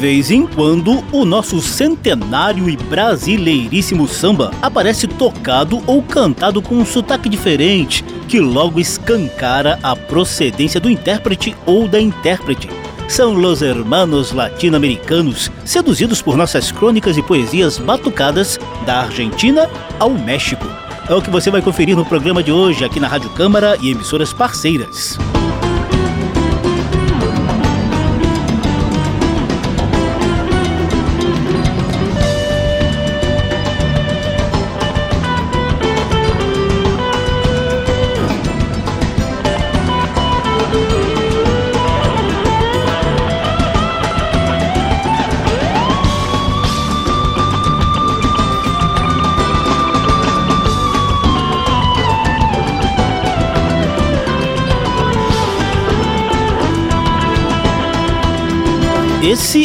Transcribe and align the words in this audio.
Vez 0.00 0.30
em 0.30 0.46
quando, 0.46 1.04
o 1.12 1.26
nosso 1.26 1.60
centenário 1.60 2.70
e 2.70 2.74
brasileiríssimo 2.74 4.08
samba 4.08 4.50
aparece 4.62 5.06
tocado 5.06 5.82
ou 5.86 6.02
cantado 6.02 6.62
com 6.62 6.76
um 6.76 6.86
sotaque 6.86 7.28
diferente, 7.28 8.02
que 8.26 8.40
logo 8.40 8.80
escancara 8.80 9.78
a 9.82 9.94
procedência 9.94 10.80
do 10.80 10.88
intérprete 10.88 11.54
ou 11.66 11.86
da 11.86 12.00
intérprete. 12.00 12.70
São 13.08 13.34
los 13.34 13.60
hermanos 13.60 14.32
latino-americanos, 14.32 15.50
seduzidos 15.66 16.22
por 16.22 16.34
nossas 16.34 16.72
crônicas 16.72 17.18
e 17.18 17.22
poesias 17.22 17.76
batucadas 17.76 18.58
da 18.86 19.02
Argentina 19.02 19.68
ao 19.98 20.08
México. 20.08 20.64
É 21.10 21.14
o 21.14 21.20
que 21.20 21.28
você 21.28 21.50
vai 21.50 21.60
conferir 21.60 21.94
no 21.94 22.06
programa 22.06 22.42
de 22.42 22.50
hoje 22.50 22.86
aqui 22.86 22.98
na 22.98 23.08
Rádio 23.08 23.28
Câmara 23.30 23.76
e 23.82 23.90
emissoras 23.90 24.32
parceiras. 24.32 25.18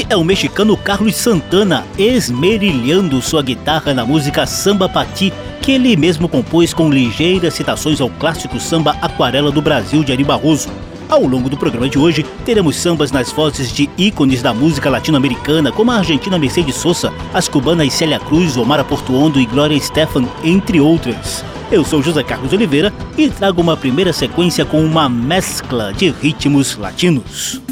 É 0.08 0.16
o 0.16 0.23
mexicano 0.23 0.78
Carlos 0.78 1.16
Santana 1.16 1.84
esmerilhando 1.98 3.20
sua 3.23 3.42
guitarra 3.42 3.92
na 3.92 4.06
música 4.06 4.45
Samba 4.45 4.88
Pati, 4.88 5.34
que 5.64 5.72
ele 5.72 5.97
mesmo 5.97 6.30
compôs 6.30 6.75
com 6.75 6.92
ligeiras 6.92 7.56
citações 7.56 8.00
ao 8.00 8.08
clássico 8.08 8.59
samba 8.59 8.95
Aquarela 9.02 9.50
do 9.50 9.64
Brasil 9.64 10.03
de 10.03 10.12
Ari 10.12 10.23
Barroso. 10.23 10.70
Ao 11.09 11.25
longo 11.25 11.50
do 11.50 11.58
programa 11.58 11.89
de 11.89 11.97
hoje, 11.97 12.23
teremos 12.45 12.75
sambas 12.75 13.12
nas 13.12 13.31
vozes 13.31 13.72
de 13.72 13.89
ícones 13.97 14.44
da 14.44 14.53
música 14.53 14.92
latino-americana, 14.92 15.72
como 15.72 15.89
a 15.89 15.97
argentina 15.97 16.38
Mercedes 16.38 16.75
Sosa, 16.75 17.12
as 17.34 17.47
cubanas 17.47 17.92
Célia 17.92 18.19
Cruz, 18.19 18.56
Omar 18.58 18.84
Portuondo 18.86 19.40
e 19.40 19.45
Glória 19.47 19.75
Estefan, 19.75 20.25
entre 20.44 20.80
outras. 20.80 21.44
Eu 21.72 21.84
sou 21.84 22.03
José 22.03 22.22
Carlos 22.22 22.53
Oliveira 22.53 22.94
e 23.17 23.28
trago 23.28 23.59
uma 23.59 23.75
primeira 23.75 24.14
sequência 24.14 24.64
com 24.66 24.86
uma 24.86 25.09
mescla 25.09 25.92
de 25.94 26.12
ritmos 26.12 26.78
latinos. 26.78 27.64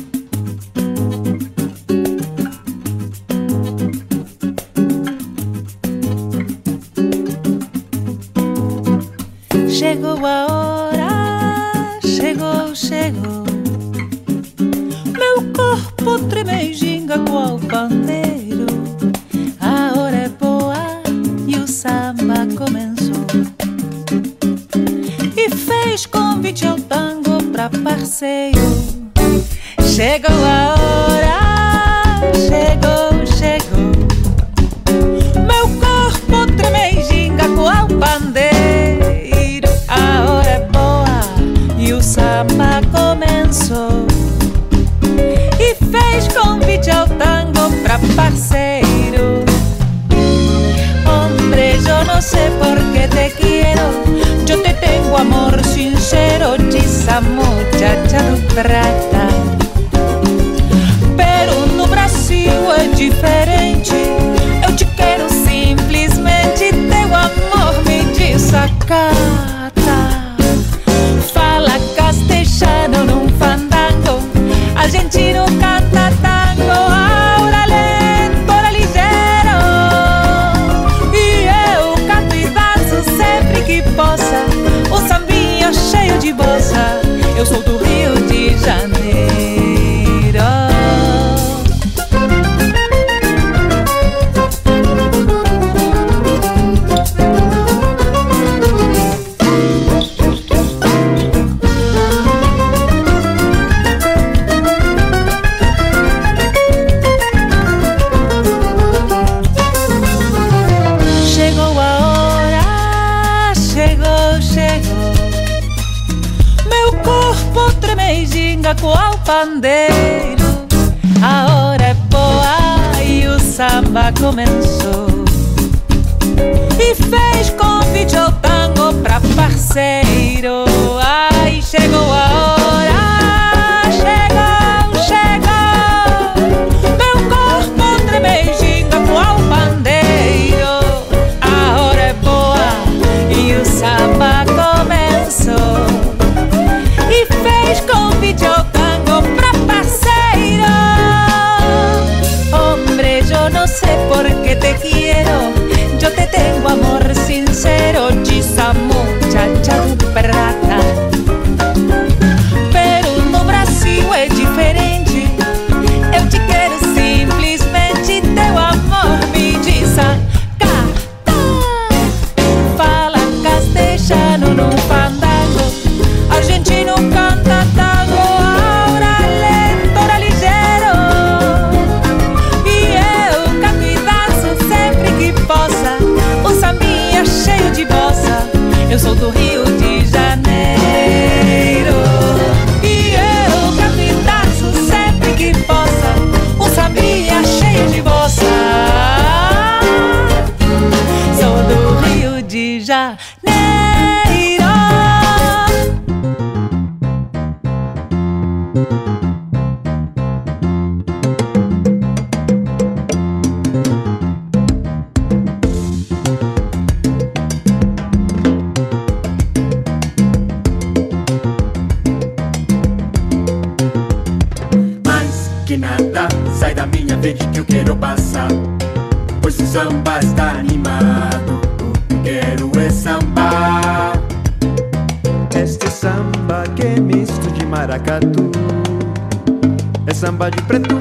barba 240.43 240.49
de 240.49 240.61
preto. 240.63 240.92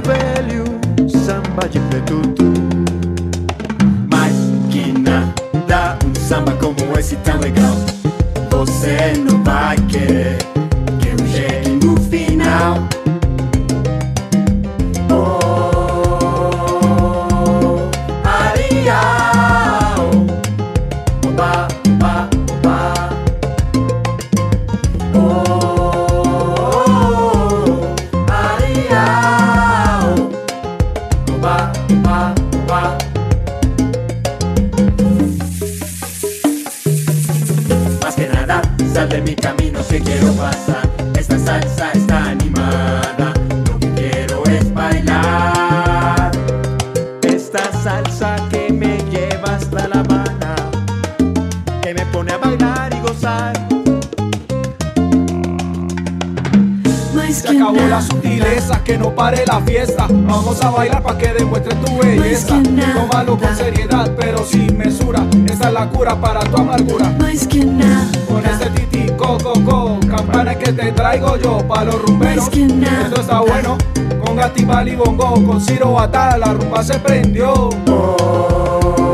más 67.19 67.47
que 67.47 67.65
nada. 67.65 68.07
Con 68.29 68.45
ese 68.45 68.71
titi, 68.71 69.07
co, 69.17 69.39
co, 69.39 69.99
campana 70.09 70.55
que 70.55 70.73
te 70.73 70.93
traigo 70.93 71.37
yo 71.37 71.59
pa' 71.67 71.85
los 71.85 72.01
rumberos. 72.03 72.47
Más. 72.47 73.05
Esto 73.05 73.21
está 73.21 73.41
bueno, 73.41 73.77
con 74.25 74.37
gatibal 74.37 74.89
y 74.89 74.97
bongo, 74.97 75.35
con 75.45 75.61
Ciro 75.61 75.93
Batala, 75.93 76.39
la 76.39 76.53
rumba 76.55 76.83
se 76.83 76.99
prendió. 76.99 77.71
Oh, 77.89 79.07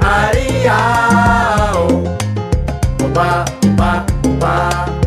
aria, 0.00 0.76
oh, 1.74 2.02
pa, 3.14 3.44
pa, 3.76 4.06
pa. 4.38 5.01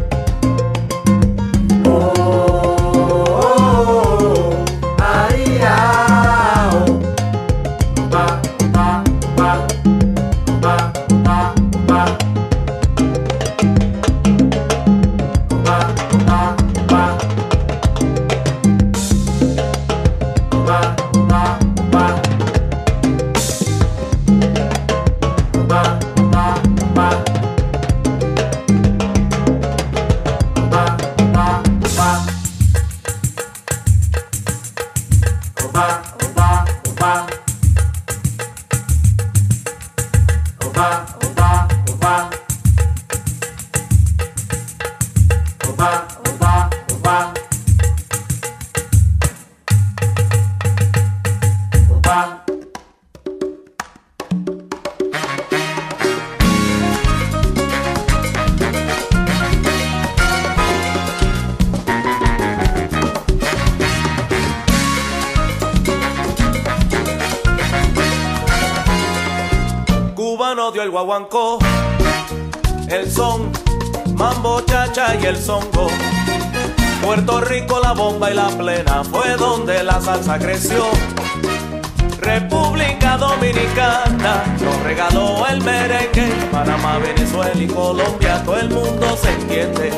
Colombia 87.68 88.44
todo 88.44 88.60
el 88.60 88.70
mundo 88.70 89.18
se 89.18 89.32
entiende. 89.32 89.92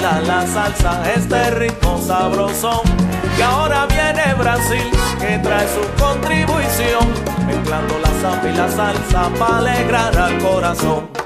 la 0.00 0.46
salsa, 0.46 1.02
este 1.14 1.50
ritmo 1.50 1.98
sabroso. 1.98 2.82
Y 3.38 3.42
ahora 3.42 3.86
viene 3.86 4.34
Brasil, 4.34 4.90
que 5.18 5.38
trae 5.38 5.66
su 5.68 6.02
contribución, 6.02 7.08
mezclando 7.46 7.98
la 7.98 8.20
samba 8.20 8.48
y 8.48 8.56
la 8.56 8.68
salsa 8.68 9.30
para 9.38 9.58
alegrar 9.58 10.16
al 10.16 10.38
corazón. 10.38 11.22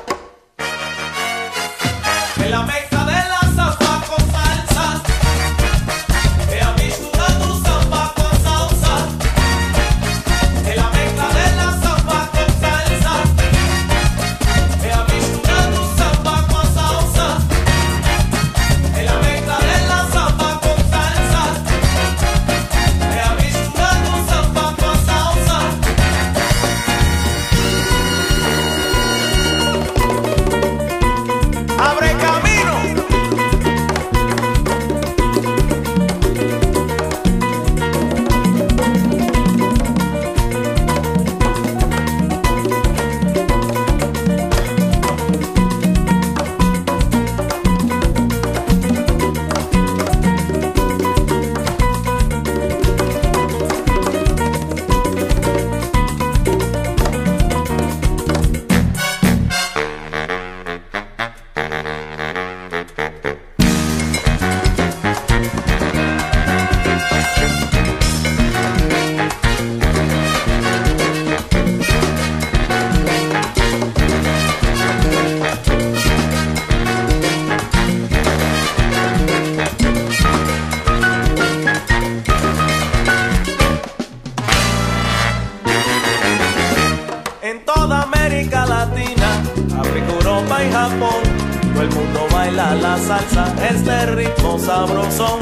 Salsa, 93.06 93.54
este 93.70 94.06
ritmo 94.06 94.58
sabroso. 94.58 95.38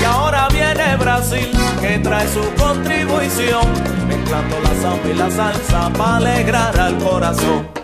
Y 0.00 0.04
ahora 0.04 0.48
viene 0.48 0.96
Brasil, 0.96 1.50
que 1.80 1.98
trae 1.98 2.26
su 2.28 2.42
contribución, 2.54 3.66
mezclando 4.08 4.56
la 4.60 4.74
samba 4.80 5.08
y 5.08 5.14
la 5.14 5.30
salsa 5.30 5.92
para 5.92 6.16
alegrar 6.16 6.78
al 6.80 6.98
corazón. 6.98 7.81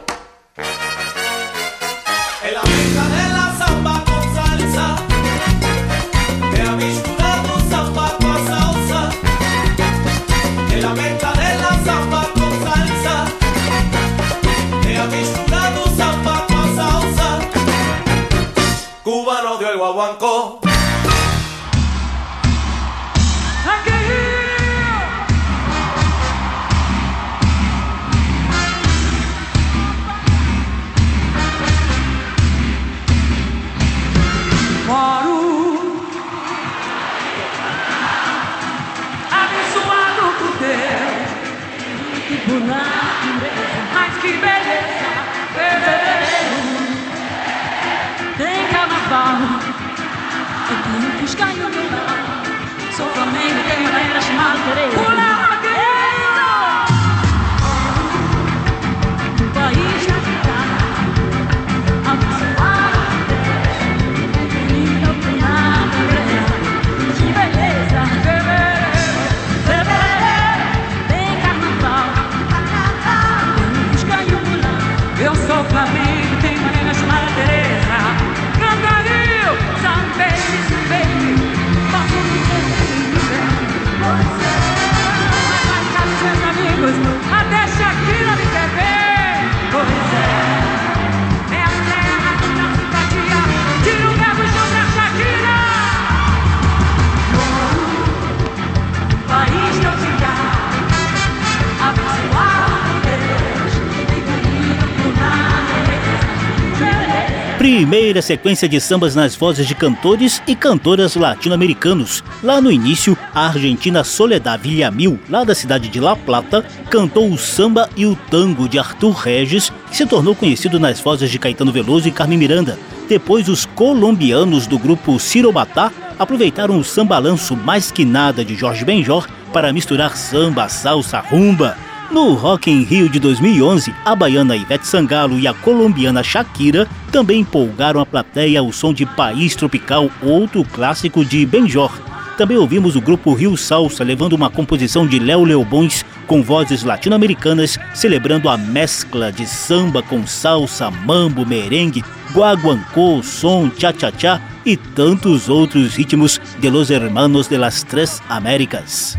Primeira 108.09 108.23
sequência 108.23 108.67
de 108.67 108.81
sambas 108.81 109.15
nas 109.15 109.37
vozes 109.37 109.67
de 109.67 109.75
cantores 109.75 110.43
e 110.47 110.57
cantoras 110.57 111.15
latino-americanos. 111.15 112.25
Lá 112.43 112.59
no 112.59 112.73
início, 112.73 113.15
a 113.35 113.49
argentina 113.49 114.03
Soledad 114.03 114.59
Villamil, 114.63 115.21
lá 115.29 115.45
da 115.45 115.55
cidade 115.55 115.91
de 115.91 116.01
La 116.01 116.17
Plata, 116.17 116.65
cantou 116.89 117.31
o 117.31 117.37
samba 117.37 117.87
e 117.95 118.07
o 118.07 118.17
tango 118.31 118.67
de 118.67 118.79
Arthur 118.79 119.11
Regis, 119.11 119.71
que 119.91 119.97
se 119.99 120.07
tornou 120.07 120.35
conhecido 120.35 120.81
nas 120.81 120.99
vozes 120.99 121.31
de 121.31 121.39
Caetano 121.39 121.71
Veloso 121.71 122.09
e 122.09 122.11
Carmen 122.11 122.39
Miranda. 122.39 122.79
Depois, 123.07 123.47
os 123.47 123.67
colombianos 123.67 124.67
do 124.67 124.79
grupo 124.79 125.21
Cirobatá 125.21 125.93
aproveitaram 126.19 126.79
o 126.79 126.85
sambalanço 126.85 127.55
mais 127.55 127.91
que 127.91 128.07
nada 128.07 128.43
de 128.43 128.55
Jorge 128.55 128.87
Benjor 128.87 129.29
para 129.53 129.71
misturar 129.71 130.17
samba, 130.17 130.67
salsa, 130.71 131.21
rumba. 131.21 131.77
No 132.11 132.33
Rock 132.33 132.71
in 132.71 132.85
Rio 132.85 133.07
de 133.07 133.19
2011, 133.19 133.95
a 134.03 134.17
baiana 134.17 134.57
Ivete 134.57 134.87
Sangalo 134.87 135.39
e 135.39 135.47
a 135.47 135.53
colombiana 135.53 136.23
Shakira 136.23 136.89
também 137.13 137.41
empolgaram 137.41 138.01
a 138.01 138.07
plateia 138.07 138.61
ao 138.61 138.73
som 138.73 138.95
de 138.95 139.05
País 139.05 139.55
Tropical, 139.55 140.11
outro 140.23 140.65
clássico 140.65 141.23
de 141.23 141.45
Benjor. 141.45 141.93
Também 142.39 142.57
ouvimos 142.57 142.97
o 142.97 143.01
grupo 143.01 143.35
Rio 143.35 143.59
Salsa 143.59 144.03
levando 144.03 144.33
uma 144.33 144.49
composição 144.49 145.07
de 145.07 145.19
Léo 145.19 145.45
Leobões 145.45 146.03
com 146.27 146.43
vozes 146.43 146.83
latino-americanas, 146.83 147.79
celebrando 147.93 148.49
a 148.49 148.57
mescla 148.57 149.31
de 149.31 149.47
samba 149.47 150.03
com 150.03 150.27
salsa, 150.27 150.91
mambo, 150.91 151.45
merengue, 151.45 152.03
guaguancó, 152.33 153.21
som, 153.23 153.71
cha-cha-cha 153.77 154.41
e 154.69 154.77
tantos 154.77 155.49
outros 155.49 155.95
ritmos 155.95 156.39
de 156.61 156.69
los 156.69 156.91
hermanos 156.91 157.49
de 157.49 157.57
las 157.57 157.83
Tres 157.83 158.21
Américas. 158.29 159.17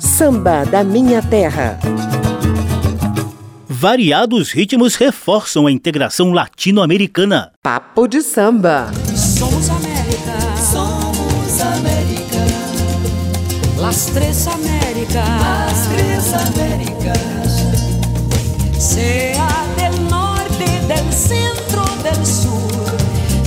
Samba 0.00 0.64
da 0.64 0.82
Minha 0.82 1.22
Terra. 1.22 1.78
Variados 3.68 4.50
ritmos 4.50 4.96
reforçam 4.96 5.68
a 5.68 5.70
integração 5.70 6.32
latino-americana. 6.32 7.52
Papo 7.62 8.08
de 8.08 8.20
samba. 8.20 8.90
Somos 9.14 9.70
América, 9.70 10.36
somos 10.72 11.60
América. 11.60 12.20
Las 13.80 14.06
tres 14.06 14.48
Américas, 14.48 15.14
las 15.14 15.86
tres 15.86 16.34
Américas. 16.34 17.20
Sea 18.76 19.48
del 19.76 20.08
norte, 20.10 20.66
del 20.88 21.12
centro, 21.12 21.84
del 22.02 22.26
sur, 22.26 22.90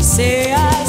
seas 0.01 0.82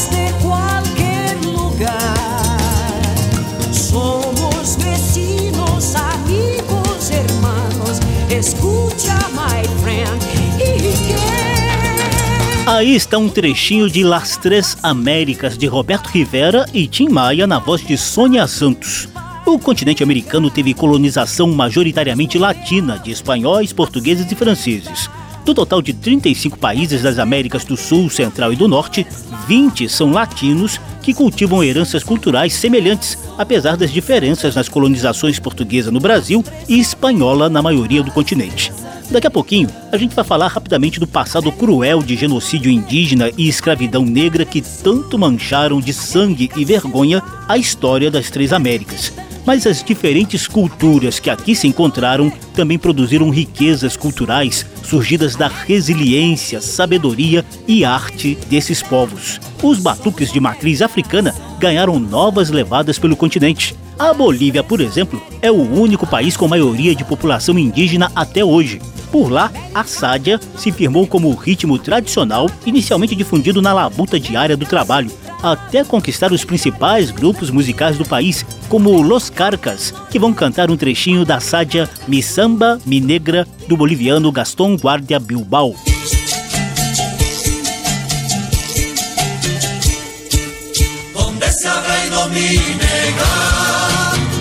Aí 12.66 12.94
está 12.94 13.18
um 13.18 13.28
trechinho 13.28 13.90
de 13.90 14.02
Las 14.02 14.38
Três 14.38 14.78
Américas 14.83 15.59
de 15.59 15.66
Roberto 15.66 16.06
Rivera 16.06 16.64
e 16.73 16.87
Tim 16.87 17.11
Maia 17.11 17.47
na 17.47 17.59
voz 17.59 17.87
de 17.87 17.99
Sônia 17.99 18.47
Santos. 18.47 19.06
O 19.44 19.59
continente 19.59 20.02
americano 20.02 20.50
teve 20.50 20.73
colonização 20.73 21.52
majoritariamente 21.52 22.38
latina 22.38 22.99
de 22.99 23.11
espanhóis, 23.11 23.71
portugueses 23.71 24.33
e 24.33 24.35
franceses. 24.35 25.11
Do 25.44 25.54
total 25.54 25.83
de 25.83 25.92
35 25.92 26.59
países 26.59 27.02
das 27.02 27.18
Américas 27.18 27.66
do 27.66 27.76
Sul, 27.76 28.09
Central 28.09 28.50
e 28.54 28.56
do 28.56 28.66
Norte, 28.66 29.06
20 29.47 29.87
são 29.87 30.11
latinos 30.11 30.80
que 31.02 31.12
cultivam 31.12 31.62
heranças 31.62 32.02
culturais 32.02 32.54
semelhantes, 32.54 33.18
apesar 33.37 33.76
das 33.76 33.92
diferenças 33.92 34.54
nas 34.54 34.71
colonizações 34.71 35.38
portuguesa 35.38 35.90
no 35.90 36.00
Brasil 36.00 36.42
e 36.66 36.80
espanhola 36.80 37.50
na 37.50 37.61
maioria 37.61 38.02
do 38.02 38.11
continente. 38.11 38.73
Daqui 39.11 39.26
a 39.26 39.30
pouquinho, 39.30 39.68
a 39.92 39.96
gente 39.96 40.14
vai 40.14 40.25
falar 40.25 40.49
rapidamente 40.49 40.99
do 40.99 41.06
passado 41.06 41.52
cruel 41.52 42.02
de 42.02 42.16
genocídio 42.16 42.70
indígena 42.70 43.30
e 43.37 43.49
escravidão 43.49 44.02
negra 44.02 44.44
que 44.44 44.62
tanto 44.62 45.18
mancharam 45.18 45.80
de 45.80 45.92
sangue 45.92 46.50
e 46.56 46.64
vergonha 46.64 47.23
a 47.46 47.58
história 47.58 48.11
das 48.11 48.30
Três 48.30 48.52
Américas. 48.52 49.12
Mas 49.46 49.66
as 49.66 49.84
diferentes 49.84 50.49
culturas 50.49 51.20
que 51.20 51.28
aqui 51.28 51.54
se 51.54 51.68
encontraram 51.68 52.32
também 52.54 52.78
produziram 52.78 53.28
riquezas 53.28 53.94
culturais 53.94 54.64
surgidas 54.82 55.37
da 55.37 55.49
resiliência, 55.49 56.62
sabedoria 56.62 57.44
e 57.68 57.84
arte 57.84 58.38
desses 58.49 58.82
povos. 58.82 59.38
Os 59.62 59.78
batuques 59.78 60.32
de 60.32 60.40
matriz 60.40 60.80
africana 60.80 61.34
ganharam 61.58 62.00
novas 62.00 62.49
levadas 62.49 62.99
pelo 62.99 63.16
continente. 63.16 63.76
A 63.99 64.14
Bolívia, 64.14 64.62
por 64.62 64.80
exemplo, 64.80 65.23
é 65.42 65.50
o 65.50 65.61
único 65.61 66.06
país 66.06 66.37
com 66.37 66.49
maioria 66.49 66.94
de 66.94 67.04
população 67.04 67.58
indígena 67.58 68.11
até 68.16 68.42
hoje. 68.42 68.80
Por 69.14 69.30
lá, 69.30 69.52
a 69.73 69.85
sádia 69.85 70.40
se 70.56 70.73
firmou 70.73 71.06
como 71.06 71.28
o 71.28 71.37
ritmo 71.37 71.78
tradicional, 71.78 72.50
inicialmente 72.66 73.14
difundido 73.14 73.62
na 73.62 73.73
labuta 73.73 74.18
diária 74.18 74.56
do 74.56 74.66
trabalho, 74.66 75.09
até 75.40 75.85
conquistar 75.85 76.33
os 76.33 76.44
principais 76.44 77.12
grupos 77.12 77.49
musicais 77.49 77.97
do 77.97 78.04
país, 78.04 78.44
como 78.68 79.00
Los 79.00 79.30
Carcas, 79.30 79.94
que 80.11 80.18
vão 80.18 80.35
cantar 80.35 80.68
um 80.68 80.76
trechinho 80.76 81.25
da 81.25 81.38
sádia 81.38 81.88
Mi 82.09 82.21
Samba, 82.25 82.80
Mi 82.85 83.00
Negra, 83.00 83.47
do 83.68 83.76
boliviano 83.76 84.33
Gaston 84.33 84.75
Guardia 84.75 85.21
Bilbao. 85.21 85.76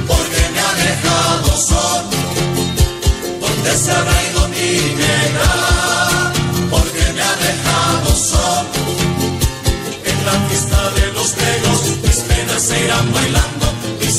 Porque 0.07 0.49
me 0.51 0.59
ha 0.59 0.73
dejado 0.73 1.57
solo. 1.57 2.09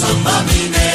Samba 0.05 0.43
vine. 0.49 0.89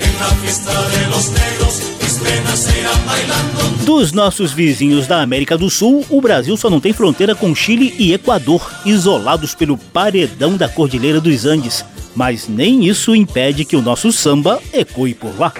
En 0.00 0.14
la 0.20 0.30
fiesta 0.40 0.72
de 0.90 1.06
los 1.08 1.30
negros, 1.30 1.82
mis 2.02 2.14
penas 2.18 2.68
eran 2.68 3.06
bailando. 3.06 3.84
Dos 3.84 4.12
nossos 4.12 4.52
vizinhos 4.52 5.06
da 5.06 5.22
América 5.22 5.56
do 5.56 5.70
Sul, 5.70 6.04
o 6.10 6.20
Brasil 6.20 6.56
só 6.56 6.68
não 6.68 6.78
tem 6.78 6.92
fronteira 6.92 7.34
com 7.34 7.54
Chile 7.54 7.94
e 7.98 8.12
Equador, 8.12 8.70
isolados 8.84 9.54
pelo 9.54 9.78
paredão 9.78 10.56
da 10.56 10.68
Cordilheira 10.68 11.20
dos 11.20 11.46
Andes. 11.46 11.84
Mas 12.14 12.48
nem 12.48 12.86
isso 12.86 13.14
impede 13.14 13.64
que 13.64 13.76
o 13.76 13.82
nosso 13.82 14.12
samba 14.12 14.60
ecoe 14.72 15.14
por 15.14 15.38
lá. 15.38 15.52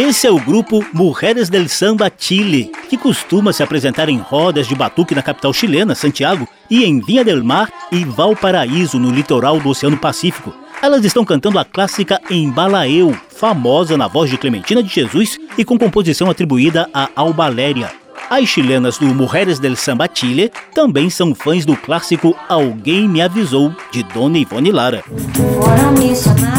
Esse 0.00 0.28
é 0.28 0.30
o 0.30 0.38
grupo 0.38 0.86
Mujeres 0.92 1.48
del 1.48 1.68
Samba 1.68 2.08
Chile, 2.16 2.70
que 2.88 2.96
costuma 2.96 3.52
se 3.52 3.64
apresentar 3.64 4.08
em 4.08 4.18
rodas 4.18 4.68
de 4.68 4.74
batuque 4.76 5.12
na 5.12 5.22
capital 5.22 5.52
chilena, 5.52 5.92
Santiago, 5.92 6.46
e 6.70 6.84
em 6.84 7.00
Vinha 7.00 7.24
del 7.24 7.42
Mar 7.42 7.68
e 7.90 8.04
Valparaíso, 8.04 8.96
no 8.96 9.10
litoral 9.10 9.58
do 9.58 9.70
Oceano 9.70 9.96
Pacífico. 9.96 10.54
Elas 10.80 11.04
estão 11.04 11.24
cantando 11.24 11.58
a 11.58 11.64
clássica 11.64 12.20
Embalaeu, 12.30 13.12
famosa 13.28 13.96
na 13.96 14.06
voz 14.06 14.30
de 14.30 14.38
Clementina 14.38 14.84
de 14.84 14.88
Jesus 14.88 15.36
e 15.58 15.64
com 15.64 15.76
composição 15.76 16.30
atribuída 16.30 16.88
a 16.94 17.10
Albaléria. 17.16 17.90
As 18.30 18.46
chilenas 18.46 18.98
do 18.98 19.06
Mujeres 19.06 19.58
del 19.58 19.74
Samba 19.74 20.06
Chile 20.12 20.52
também 20.74 21.08
são 21.08 21.34
fãs 21.34 21.64
do 21.64 21.74
clássico 21.74 22.36
Alguém 22.46 23.08
Me 23.08 23.22
Avisou, 23.22 23.74
de 23.90 24.02
Dona 24.02 24.36
Ivone 24.36 24.70
Lara. 24.70 25.02
Foram 25.34 25.92
me 25.92 26.14
chamar, 26.14 26.50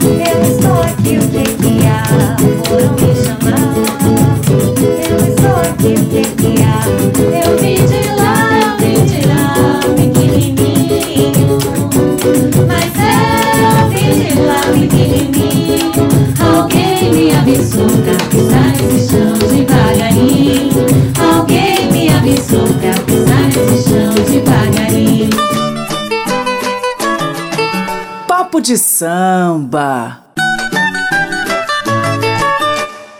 eu 0.00 0.42
estou 0.48 0.80
aqui, 0.82 1.18
o 1.18 1.28
que 1.28 1.42
que 1.56 1.84
há? 1.84 2.04
Foram 2.68 2.92
me 2.94 3.10
chamar, 3.24 3.74
eu 5.10 5.18
estou 5.26 5.56
aqui, 5.56 5.92
o 6.00 6.04
que 6.08 6.22
que 6.36 6.62
há? 6.62 6.86
Eu 7.42 7.50
vim 7.58 7.80
de 7.84 8.02
lá, 8.14 8.34
eu 8.60 8.70
vim 8.78 9.00
de 9.06 9.20
lá. 9.26 9.42
Mas 12.68 12.94
eu 13.58 13.90
vim 13.90 14.10
de 14.20 14.30
lá. 14.40 14.62
Alguém 16.46 17.10
me 17.12 17.26
avisou 17.34 17.90
de 28.64 28.78
samba. 28.78 30.24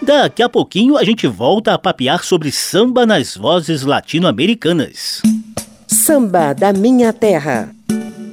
Daqui 0.01 0.43
a 0.43 0.49
pouquinho 0.49 0.97
a 0.97 1.05
gente 1.05 1.27
volta 1.27 1.75
a 1.75 1.79
papear 1.79 2.25
sobre 2.25 2.51
samba 2.51 3.05
nas 3.05 3.37
vozes 3.37 3.83
latino-americanas. 3.83 5.21
Samba 5.87 6.55
da 6.55 6.73
minha 6.73 7.13
terra. 7.13 7.69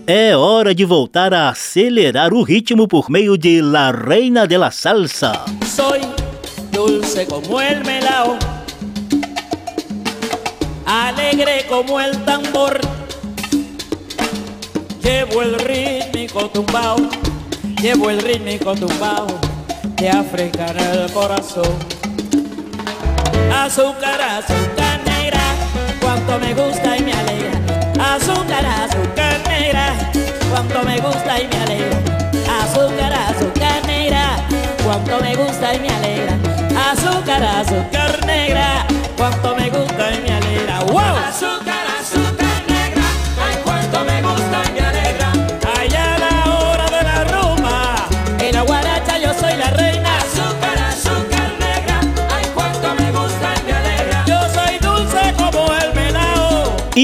É 0.08 0.38
hora 0.38 0.74
de 0.74 0.86
voltar 0.86 1.34
a 1.34 1.50
acelerar 1.50 2.34
o 2.34 2.44
ritmo 2.44 2.88
por 2.88 3.10
meio 3.10 3.38
de 3.38 3.62
La 3.62 3.92
Reina 3.92 4.48
de 4.48 4.58
la 4.58 4.72
Salsa. 4.72 5.34
Soy 5.66 6.00
dulce 6.72 7.26
como 7.26 7.60
el 7.60 7.84
melao, 7.84 8.40
alegre 10.86 11.66
como 11.68 12.00
el 12.00 12.18
tambor. 12.24 12.80
Llevo 15.04 15.42
el 15.42 15.56
rítmico 16.32 16.50
tumbao, 16.50 16.96
llevo 17.82 18.10
el 18.10 18.22
rítmico 18.22 18.74
tumbao 18.74 19.28
de 19.98 20.10
África 20.10 20.68
en 20.68 20.80
el 20.80 21.12
corazón. 21.12 21.76
Azúcar, 23.54 24.22
azúcar 24.22 25.02
negra, 25.06 25.42
cuánto 26.00 26.40
me 26.40 26.54
gusta 26.54 26.98
y 26.98 27.02
me 27.02 27.12
alegra. 27.12 28.16
Azúcar, 28.16 28.66
azúcar 28.66 29.42
negra, 29.46 30.12
cuánto 30.50 30.84
me 30.84 31.00
gusta 31.02 31.42
y 31.42 31.48
me 31.48 31.58
alegra. 31.64 32.00
Azúcar, 32.64 33.14
azúcar 33.14 33.86
negra, 33.86 34.38
cuánto 34.86 35.20
me 35.20 35.36
gusta 35.36 35.74
y 35.74 35.80
me 35.80 35.90
alegra. 35.90 36.38
Azúcar, 36.92 37.44
azúcar 37.44 38.26
negra, 38.26 38.86
cuánto 39.18 39.56
me 39.58 39.70
gusta 39.70 40.14
y 40.14 40.22
me 40.22 40.32
alegra. 40.34 40.80
¡Wow! 40.86 41.02
Azúcar 41.28 41.81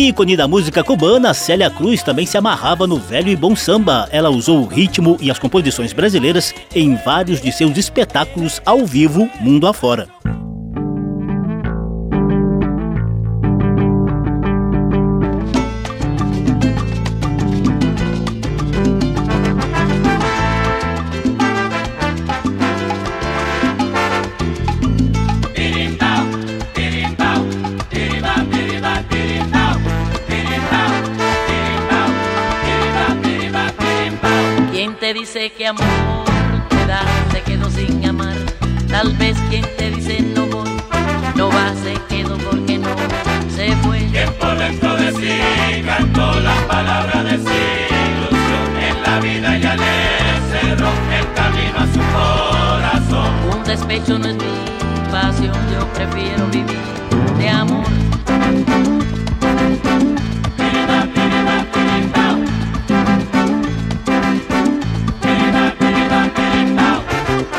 Ícone 0.08 0.38
da 0.38 0.48
música 0.48 0.86
cubana, 0.86 1.34
Célia 1.34 1.70
Cruz 1.70 2.02
também 2.02 2.26
se 2.26 2.38
amarrava 2.38 2.88
no 2.88 2.98
velho 2.98 3.28
e 3.28 3.36
bom 3.36 3.58
samba. 3.58 4.08
Ela 4.10 4.30
usou 4.30 4.62
o 4.62 4.65
ritmo 4.65 5.17
e 5.20 5.30
as 5.30 5.38
composições 5.38 5.91
brasileiras 5.91 6.56
em 6.74 6.96
vários 6.96 7.41
de 7.41 7.52
seus 7.52 7.78
espetáculos 7.78 8.62
ao 8.65 8.86
vivo, 8.86 9.30
mundo 9.41 9.67
afora. 9.67 10.08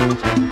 Por 0.09 0.47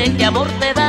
dice 0.00 0.16
que 0.16 0.24
amor 0.24 0.48
te 0.58 0.72
da? 0.74 0.79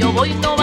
yo 0.00 0.10
voy 0.12 0.32
tomando. 0.40 0.59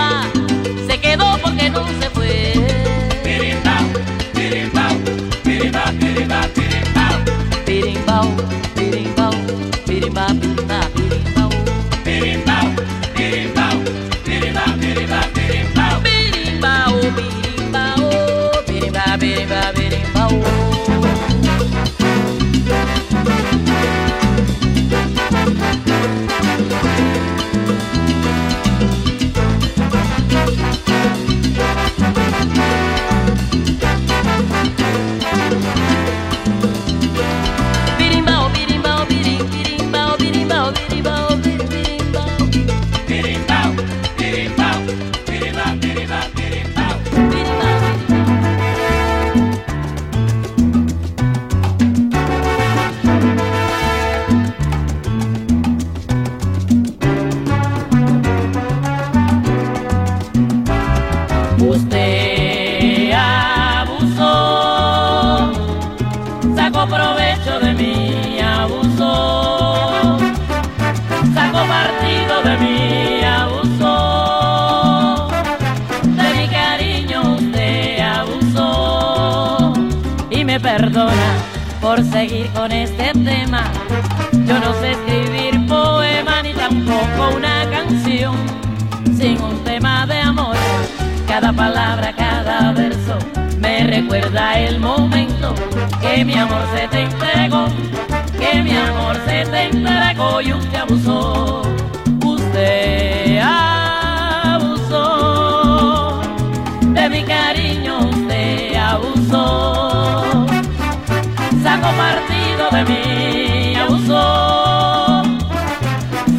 de 112.77 112.83
mí 112.85 113.75
abusó, 113.75 115.23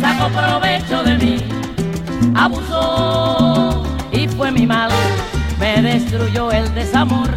sacó 0.00 0.28
provecho 0.28 1.02
de 1.02 1.18
mí, 1.18 1.44
abusó 2.36 3.82
y 4.12 4.28
fue 4.28 4.52
mi 4.52 4.64
mal, 4.64 4.90
me 5.58 5.82
destruyó 5.82 6.52
el 6.52 6.72
desamor, 6.74 7.28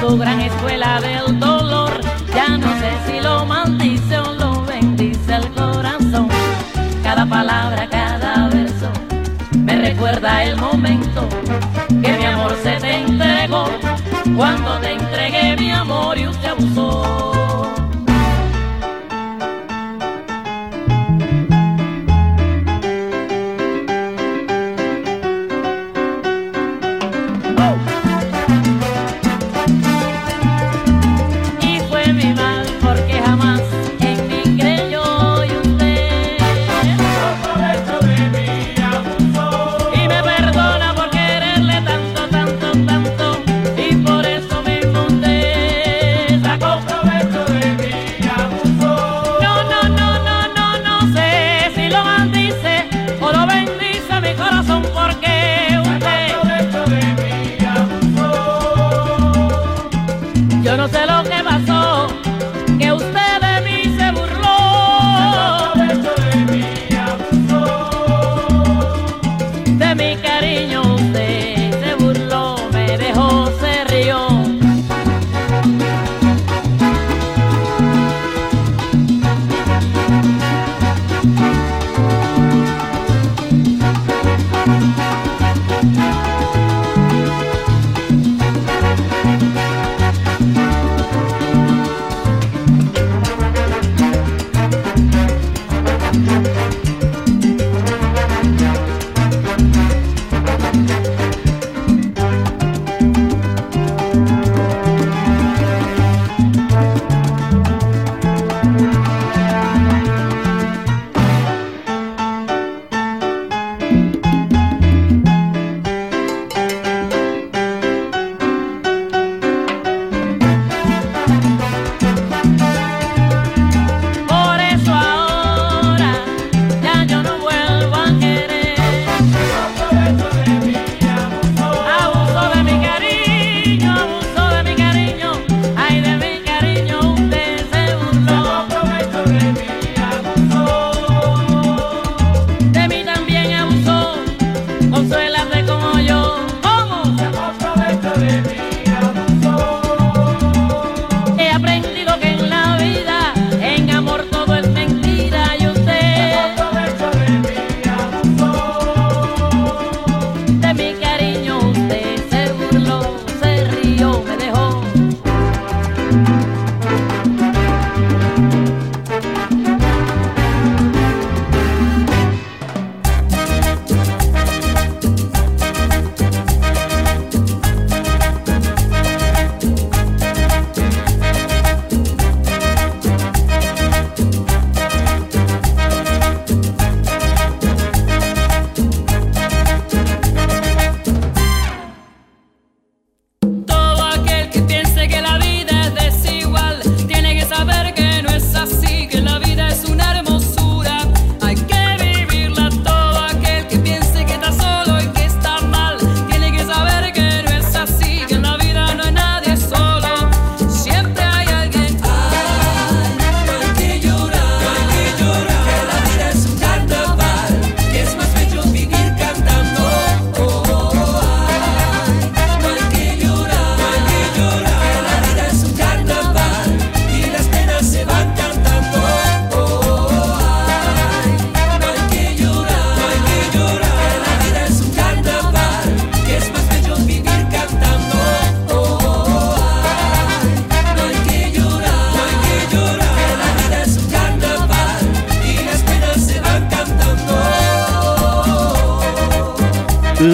su 0.00 0.18
gran 0.18 0.40
escuela 0.40 1.00
del 1.00 1.38
dolor, 1.38 2.00
ya 2.34 2.48
no 2.58 2.66
sé 2.80 2.90
si 3.06 3.20
lo 3.20 3.46
maldice 3.46 4.18
o 4.18 4.32
lo 4.32 4.64
bendice 4.64 5.36
el 5.36 5.48
corazón, 5.50 6.28
cada 7.04 7.24
palabra, 7.26 7.88
cada 7.88 8.48
verso 8.48 8.90
me 9.54 9.76
recuerda 9.76 10.42
el 10.42 10.56
momento 10.56 11.28
que 11.88 12.12
mi 12.18 12.24
amor 12.24 12.56
se 12.64 12.72
te 12.80 12.96
entregó, 12.96 13.66
cuando 14.36 14.78
te 14.78 14.92
entregué 14.92 15.56
mi 15.56 15.70
amor 15.70 16.18
y 16.18 16.26
usted 16.26 16.48
abusó. 16.48 17.33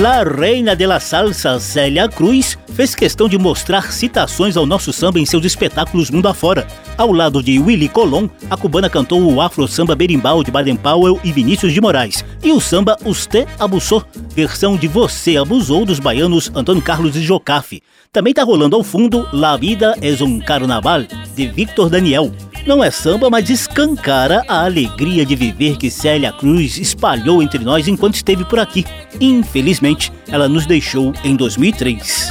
La 0.00 0.24
reina 0.24 0.74
de 0.74 0.86
la 0.86 0.98
salsa, 0.98 1.60
Célia 1.60 2.08
Cruz, 2.08 2.58
fez 2.72 2.94
questão 2.94 3.28
de 3.28 3.36
mostrar 3.36 3.92
citações 3.92 4.56
ao 4.56 4.64
nosso 4.64 4.94
samba 4.94 5.20
em 5.20 5.26
seus 5.26 5.44
espetáculos 5.44 6.10
mundo 6.10 6.26
afora. 6.26 6.66
Ao 7.00 7.10
lado 7.12 7.42
de 7.42 7.58
Willy 7.58 7.88
Colon, 7.88 8.28
a 8.50 8.58
cubana 8.58 8.90
cantou 8.90 9.22
o 9.22 9.40
afro 9.40 9.66
samba 9.66 9.94
berimbau 9.94 10.44
de 10.44 10.50
Baden 10.50 10.76
Powell 10.76 11.18
e 11.24 11.32
Vinícius 11.32 11.72
de 11.72 11.80
Moraes, 11.80 12.22
e 12.44 12.52
o 12.52 12.60
samba 12.60 12.94
Usted 13.06 13.48
Abusou, 13.58 14.04
versão 14.34 14.76
de 14.76 14.86
Você 14.86 15.38
Abusou 15.38 15.86
dos 15.86 15.98
baianos 15.98 16.52
Antônio 16.54 16.82
Carlos 16.82 17.16
e 17.16 17.22
Jocafe. 17.22 17.82
Também 18.12 18.34
tá 18.34 18.42
rolando 18.42 18.76
ao 18.76 18.82
fundo 18.84 19.26
La 19.32 19.56
Vida 19.56 19.96
es 20.02 20.20
un 20.20 20.40
Carnaval, 20.40 21.06
de 21.34 21.46
Victor 21.46 21.88
Daniel. 21.88 22.30
Não 22.66 22.84
é 22.84 22.90
samba, 22.90 23.30
mas 23.30 23.48
escancara 23.48 24.44
a 24.46 24.66
alegria 24.66 25.24
de 25.24 25.34
viver 25.34 25.78
que 25.78 25.90
Célia 25.90 26.30
Cruz 26.30 26.76
espalhou 26.76 27.42
entre 27.42 27.64
nós 27.64 27.88
enquanto 27.88 28.16
esteve 28.16 28.44
por 28.44 28.58
aqui. 28.58 28.84
Infelizmente, 29.18 30.12
ela 30.28 30.50
nos 30.50 30.66
deixou 30.66 31.14
em 31.24 31.34
2003. 31.34 32.30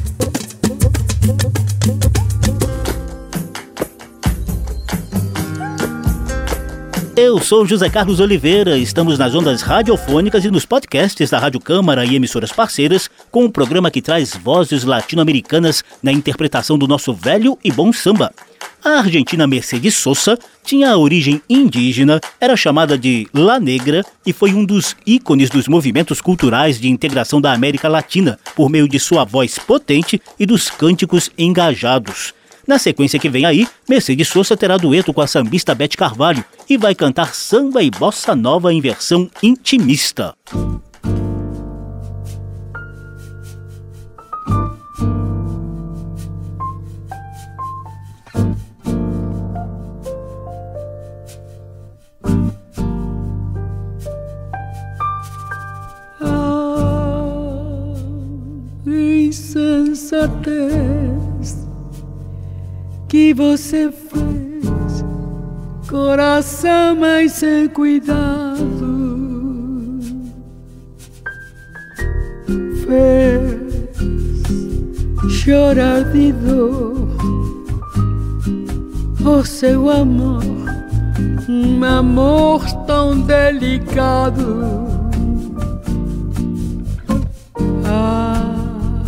Eu 7.15 7.39
sou 7.39 7.65
José 7.65 7.89
Carlos 7.89 8.21
Oliveira, 8.21 8.77
estamos 8.77 9.19
nas 9.19 9.35
ondas 9.35 9.61
radiofônicas 9.61 10.45
e 10.45 10.49
nos 10.49 10.65
podcasts 10.65 11.29
da 11.29 11.39
Rádio 11.39 11.59
Câmara 11.59 12.05
e 12.05 12.15
emissoras 12.15 12.53
parceiras, 12.53 13.09
com 13.29 13.43
um 13.43 13.51
programa 13.51 13.91
que 13.91 14.01
traz 14.01 14.33
vozes 14.33 14.85
latino-americanas 14.85 15.83
na 16.01 16.11
interpretação 16.11 16.77
do 16.77 16.87
nosso 16.87 17.13
velho 17.13 17.59
e 17.63 17.71
bom 17.71 17.91
samba. 17.91 18.31
A 18.83 18.99
argentina 18.99 19.45
Mercedes 19.45 19.95
Sosa 19.95 20.39
tinha 20.63 20.97
origem 20.97 21.41
indígena, 21.49 22.21
era 22.39 22.55
chamada 22.55 22.97
de 22.97 23.27
La 23.33 23.59
Negra 23.59 24.05
e 24.25 24.31
foi 24.31 24.53
um 24.53 24.63
dos 24.63 24.95
ícones 25.05 25.49
dos 25.49 25.67
movimentos 25.67 26.21
culturais 26.21 26.79
de 26.79 26.89
integração 26.89 27.41
da 27.41 27.51
América 27.51 27.89
Latina 27.89 28.39
por 28.55 28.69
meio 28.69 28.87
de 28.87 28.99
sua 28.99 29.25
voz 29.25 29.59
potente 29.59 30.21
e 30.39 30.45
dos 30.45 30.69
cânticos 30.69 31.29
engajados. 31.37 32.33
Na 32.71 32.79
sequência 32.79 33.19
que 33.19 33.27
vem 33.27 33.45
aí, 33.45 33.67
Mercedes 33.85 34.29
Sosa 34.29 34.55
terá 34.55 34.77
dueto 34.77 35.13
com 35.13 35.19
a 35.19 35.27
sambista 35.27 35.75
Beth 35.75 35.89
Carvalho 35.97 36.41
e 36.69 36.77
vai 36.77 36.95
cantar 36.95 37.35
samba 37.35 37.83
e 37.83 37.91
bossa 37.91 38.33
nova 38.33 38.71
em 38.71 38.79
versão 38.79 39.29
intimista. 39.43 40.33
insensatez 59.27 61.00
que 63.11 63.33
você 63.33 63.91
fez, 63.91 65.03
coração 65.89 66.95
mais 66.95 67.33
sem 67.33 67.67
cuidado, 67.67 69.19
fez 72.85 73.91
chorar 75.29 76.05
de 76.13 76.31
dor. 76.31 77.09
O 79.25 79.43
seu 79.43 79.89
amor, 79.89 80.41
um 81.49 81.83
amor 81.83 82.63
tão 82.87 83.19
delicado. 83.19 84.87
Ah, 87.83 89.03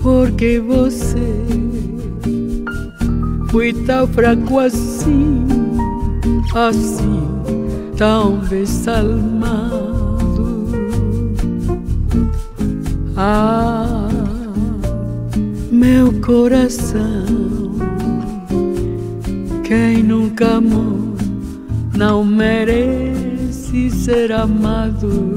porque 0.00 0.60
você 0.60 1.69
foi 3.50 3.72
tão 3.72 4.06
fraco 4.06 4.60
assim, 4.60 5.44
assim, 6.54 7.20
tão 7.96 8.38
desalmado. 8.38 9.90
Ah, 13.16 14.08
meu 15.72 16.12
coração, 16.20 17.26
quem 19.64 20.04
nunca 20.04 20.56
amou 20.56 21.16
não 21.96 22.24
merece 22.24 23.90
ser 23.90 24.30
amado. 24.30 25.36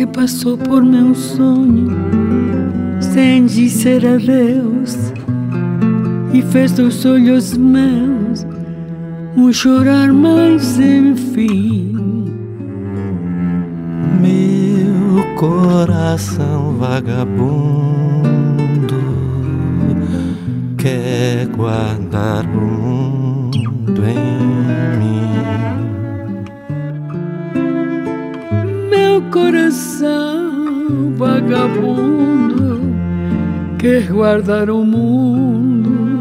que 0.00 0.06
passou 0.06 0.56
por 0.56 0.82
meu 0.82 1.14
sonho 1.14 1.90
sem 3.02 3.44
dizer 3.44 4.02
adeus 4.06 5.12
e 6.32 6.40
fez 6.40 6.72
dos 6.72 7.04
olhos 7.04 7.54
meus 7.54 8.46
um 9.36 9.52
chorar 9.52 10.10
mais 10.10 10.78
enfim. 10.80 12.24
Meu 14.22 15.36
coração 15.36 16.76
vagabundo 16.78 18.24
quer 20.78 21.46
guardar 21.48 22.46
o 22.46 22.58
mundo 22.58 23.19
coração 29.30 31.14
vagabundo 31.16 32.80
quer 33.78 34.06
guardar 34.08 34.68
o 34.68 34.84
mundo. 34.84 36.20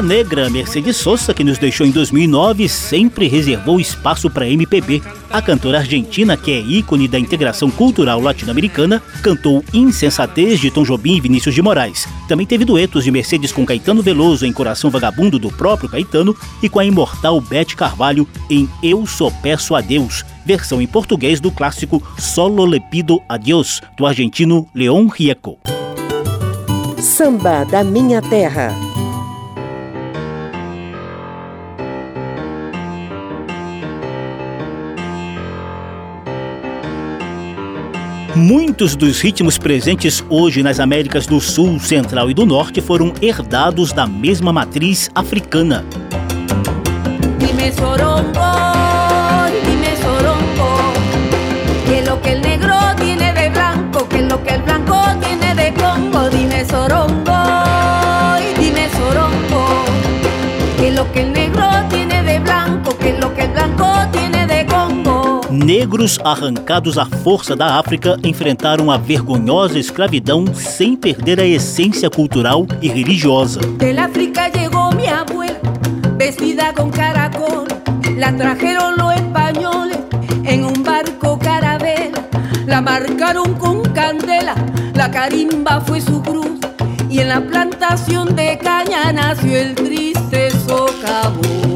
La 0.00 0.06
Negra 0.06 0.48
Mercedes 0.48 0.96
Sosa, 0.96 1.34
que 1.34 1.44
nos 1.44 1.58
deixou 1.58 1.86
em 1.86 1.90
2009, 1.90 2.70
sempre 2.70 3.28
reservou 3.28 3.78
espaço 3.78 4.30
para 4.30 4.48
MPB. 4.48 5.02
A 5.30 5.42
cantora 5.42 5.76
argentina, 5.76 6.38
que 6.38 6.52
é 6.52 6.58
ícone 6.58 7.06
da 7.06 7.18
integração 7.18 7.70
cultural 7.70 8.18
latino-americana, 8.18 9.02
cantou 9.22 9.62
Insensatez 9.74 10.58
de 10.58 10.70
Tom 10.70 10.84
Jobim 10.84 11.16
e 11.16 11.20
Vinícius 11.20 11.54
de 11.54 11.60
Moraes. 11.60 12.08
Também 12.26 12.46
teve 12.46 12.64
duetos 12.64 13.04
de 13.04 13.10
Mercedes 13.10 13.52
com 13.52 13.66
Caetano 13.66 14.00
Veloso 14.00 14.46
em 14.46 14.54
Coração 14.54 14.88
Vagabundo 14.88 15.38
do 15.38 15.50
próprio 15.50 15.90
Caetano 15.90 16.34
e 16.62 16.68
com 16.70 16.78
a 16.78 16.84
imortal 16.86 17.38
Beth 17.38 17.76
Carvalho 17.76 18.26
em 18.48 18.66
Eu 18.82 19.06
Só 19.06 19.30
Peço 19.30 19.74
a 19.74 19.82
Deus, 19.82 20.24
versão 20.46 20.80
em 20.80 20.86
português 20.86 21.40
do 21.40 21.50
clássico 21.50 22.02
Solo 22.18 22.64
Le 22.64 22.80
Pido 22.80 23.20
a 23.28 23.36
Dios, 23.36 23.82
do 23.98 24.06
argentino 24.06 24.66
León 24.74 25.08
Rieco. 25.08 25.58
Samba 26.98 27.64
da 27.64 27.84
Minha 27.84 28.22
Terra. 28.22 28.74
Muitos 38.40 38.96
dos 38.96 39.20
ritmos 39.20 39.58
presentes 39.58 40.24
hoje 40.30 40.62
nas 40.62 40.80
Américas 40.80 41.26
do 41.26 41.38
Sul, 41.42 41.78
Central 41.78 42.30
e 42.30 42.34
do 42.34 42.46
Norte 42.46 42.80
foram 42.80 43.12
herdados 43.20 43.92
da 43.92 44.06
mesma 44.06 44.50
matriz 44.50 45.10
africana. 45.14 45.84
Negros 65.70 66.18
arrancados 66.24 66.98
à 66.98 67.06
força 67.06 67.54
da 67.54 67.78
África 67.78 68.16
enfrentaram 68.24 68.90
a 68.90 68.98
vergonhosa 68.98 69.78
escravidão 69.78 70.44
sem 70.52 70.96
perder 70.96 71.38
a 71.38 71.46
essência 71.46 72.10
cultural 72.10 72.66
e 72.82 72.88
religiosa. 72.88 73.60
Del 73.78 74.00
África 74.00 74.48
llegó 74.48 74.90
mi 74.90 75.06
abuela, 75.06 75.60
vestida 76.16 76.72
con 76.72 76.90
caracol. 76.90 77.68
La 78.16 78.36
trajeron 78.36 78.96
los 78.96 79.14
españoles 79.14 80.00
en 80.44 80.64
un 80.64 80.82
barco 80.82 81.38
carabela. 81.38 82.18
La 82.66 82.80
marcaron 82.80 83.54
con 83.54 83.82
candela, 83.92 84.56
la 84.94 85.08
carimba 85.08 85.80
fue 85.82 86.00
su 86.00 86.20
cruz. 86.20 86.58
Y 87.08 87.20
en 87.20 87.28
la 87.28 87.42
plantación 87.42 88.34
de 88.34 88.58
caña 88.58 89.12
nació 89.12 89.56
el 89.56 89.76
triste 89.76 90.50
socavón. 90.66 91.70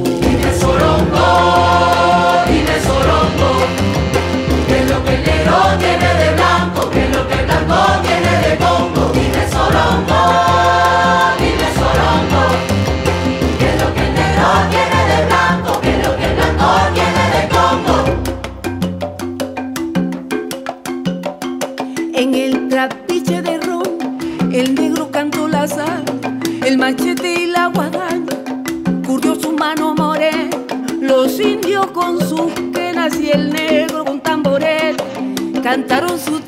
El 33.34 33.50
negro 33.50 34.04
con 34.04 34.20
tamborel, 34.20 34.96
cantaron 35.62 36.18
su 36.20 36.38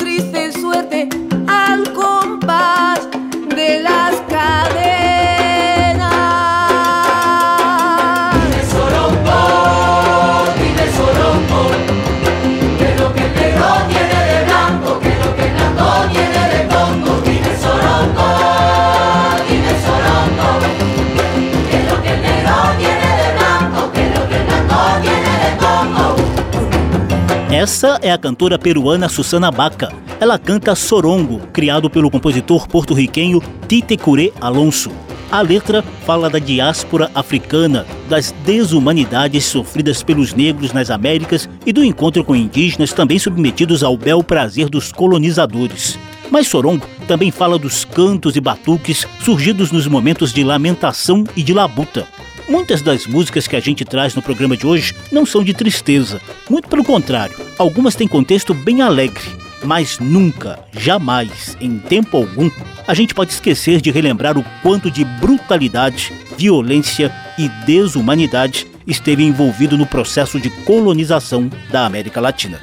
Essa 27.66 27.98
é 28.00 28.12
a 28.12 28.16
cantora 28.16 28.56
peruana 28.60 29.08
Susana 29.08 29.50
Baca. 29.50 29.92
Ela 30.20 30.38
canta 30.38 30.72
Sorongo, 30.76 31.40
criado 31.52 31.90
pelo 31.90 32.08
compositor 32.08 32.68
porto-riquenho 32.68 33.42
Tite 33.66 33.96
Curé 33.96 34.30
Alonso. 34.40 34.92
A 35.32 35.40
letra 35.40 35.82
fala 36.06 36.30
da 36.30 36.38
diáspora 36.38 37.10
africana, 37.12 37.84
das 38.08 38.30
desumanidades 38.44 39.46
sofridas 39.46 40.00
pelos 40.00 40.32
negros 40.32 40.72
nas 40.72 40.92
Américas 40.92 41.50
e 41.66 41.72
do 41.72 41.84
encontro 41.84 42.22
com 42.22 42.36
indígenas 42.36 42.92
também 42.92 43.18
submetidos 43.18 43.82
ao 43.82 43.96
bel 43.96 44.22
prazer 44.22 44.68
dos 44.68 44.92
colonizadores. 44.92 45.98
Mas 46.30 46.46
Sorongo 46.46 46.86
também 47.08 47.32
fala 47.32 47.58
dos 47.58 47.84
cantos 47.84 48.36
e 48.36 48.40
batuques 48.40 49.08
surgidos 49.24 49.72
nos 49.72 49.88
momentos 49.88 50.32
de 50.32 50.44
lamentação 50.44 51.24
e 51.34 51.42
de 51.42 51.52
labuta. 51.52 52.06
Muitas 52.48 52.80
das 52.80 53.06
músicas 53.06 53.48
que 53.48 53.56
a 53.56 53.60
gente 53.60 53.84
traz 53.84 54.14
no 54.14 54.22
programa 54.22 54.56
de 54.56 54.66
hoje 54.66 54.94
não 55.10 55.26
são 55.26 55.42
de 55.42 55.52
tristeza, 55.52 56.20
muito 56.48 56.68
pelo 56.68 56.84
contrário, 56.84 57.36
algumas 57.58 57.96
têm 57.96 58.06
contexto 58.06 58.54
bem 58.54 58.82
alegre, 58.82 59.24
mas 59.64 59.98
nunca, 59.98 60.60
jamais, 60.72 61.56
em 61.60 61.78
tempo 61.78 62.16
algum, 62.16 62.48
a 62.86 62.94
gente 62.94 63.14
pode 63.14 63.32
esquecer 63.32 63.80
de 63.80 63.90
relembrar 63.90 64.38
o 64.38 64.44
quanto 64.62 64.90
de 64.90 65.04
brutalidade, 65.04 66.12
violência 66.38 67.12
e 67.36 67.48
desumanidade 67.66 68.66
esteve 68.86 69.24
envolvido 69.24 69.76
no 69.76 69.86
processo 69.86 70.38
de 70.38 70.48
colonização 70.64 71.50
da 71.72 71.84
América 71.84 72.20
Latina. 72.20 72.60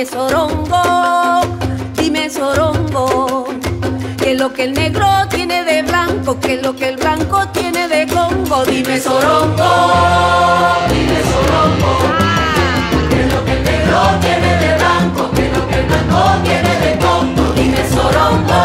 Dime 0.00 0.12
sorongo, 0.12 1.42
dime 1.94 2.30
sorongo, 2.30 3.44
que 4.16 4.34
lo 4.34 4.50
que 4.50 4.64
el 4.64 4.72
negro 4.72 5.06
tiene 5.28 5.62
de 5.62 5.82
blanco, 5.82 6.40
que 6.40 6.56
lo 6.56 6.74
que 6.74 6.88
el 6.88 6.96
blanco 6.96 7.46
tiene 7.48 7.86
de 7.86 8.06
Congo. 8.06 8.64
Dime 8.64 8.98
sorongo, 8.98 9.68
dime 10.88 11.20
sorongo, 11.30 11.98
que 13.10 13.26
lo 13.26 13.44
que 13.44 13.52
el 13.52 13.62
negro 13.62 14.00
tiene 14.22 14.56
de 14.56 14.74
blanco, 14.78 15.30
que 15.32 15.50
lo 15.52 15.68
que 15.68 15.74
el 15.80 15.84
blanco 15.84 16.18
tiene 16.44 16.80
de 16.80 16.98
Congo. 16.98 17.52
Dime 17.52 17.84
sorongo, 17.90 18.60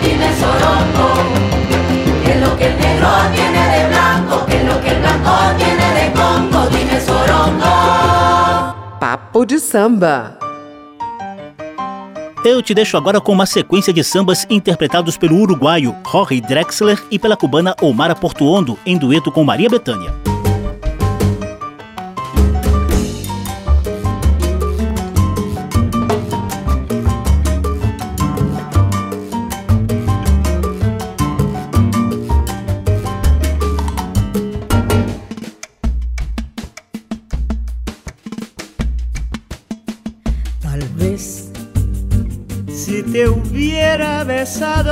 dime 0.00 0.30
sorongo, 0.40 1.06
que 2.24 2.34
lo 2.36 2.56
que 2.56 2.66
el 2.68 2.80
negro 2.80 3.08
tiene 3.34 3.62
de 3.76 3.88
blanco, 3.88 4.46
que 4.46 4.64
lo 4.64 4.80
que 4.80 4.88
el 4.88 5.00
blanco 5.00 5.32
tiene 5.58 5.63
Papo 9.14 9.46
de 9.46 9.60
samba. 9.60 10.36
Eu 12.44 12.60
te 12.60 12.74
deixo 12.74 12.96
agora 12.96 13.20
com 13.20 13.30
uma 13.30 13.46
sequência 13.46 13.92
de 13.92 14.02
sambas 14.02 14.44
interpretados 14.50 15.16
pelo 15.16 15.36
uruguaio 15.36 15.94
Jorge 16.10 16.40
Drexler 16.40 17.00
e 17.12 17.16
pela 17.16 17.36
cubana 17.36 17.76
Omara 17.80 18.16
Portuondo 18.16 18.76
em 18.84 18.98
dueto 18.98 19.30
com 19.30 19.44
Maria 19.44 19.70
Bethânia. 19.70 20.12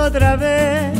Otra 0.06 0.36
vez, 0.36 0.98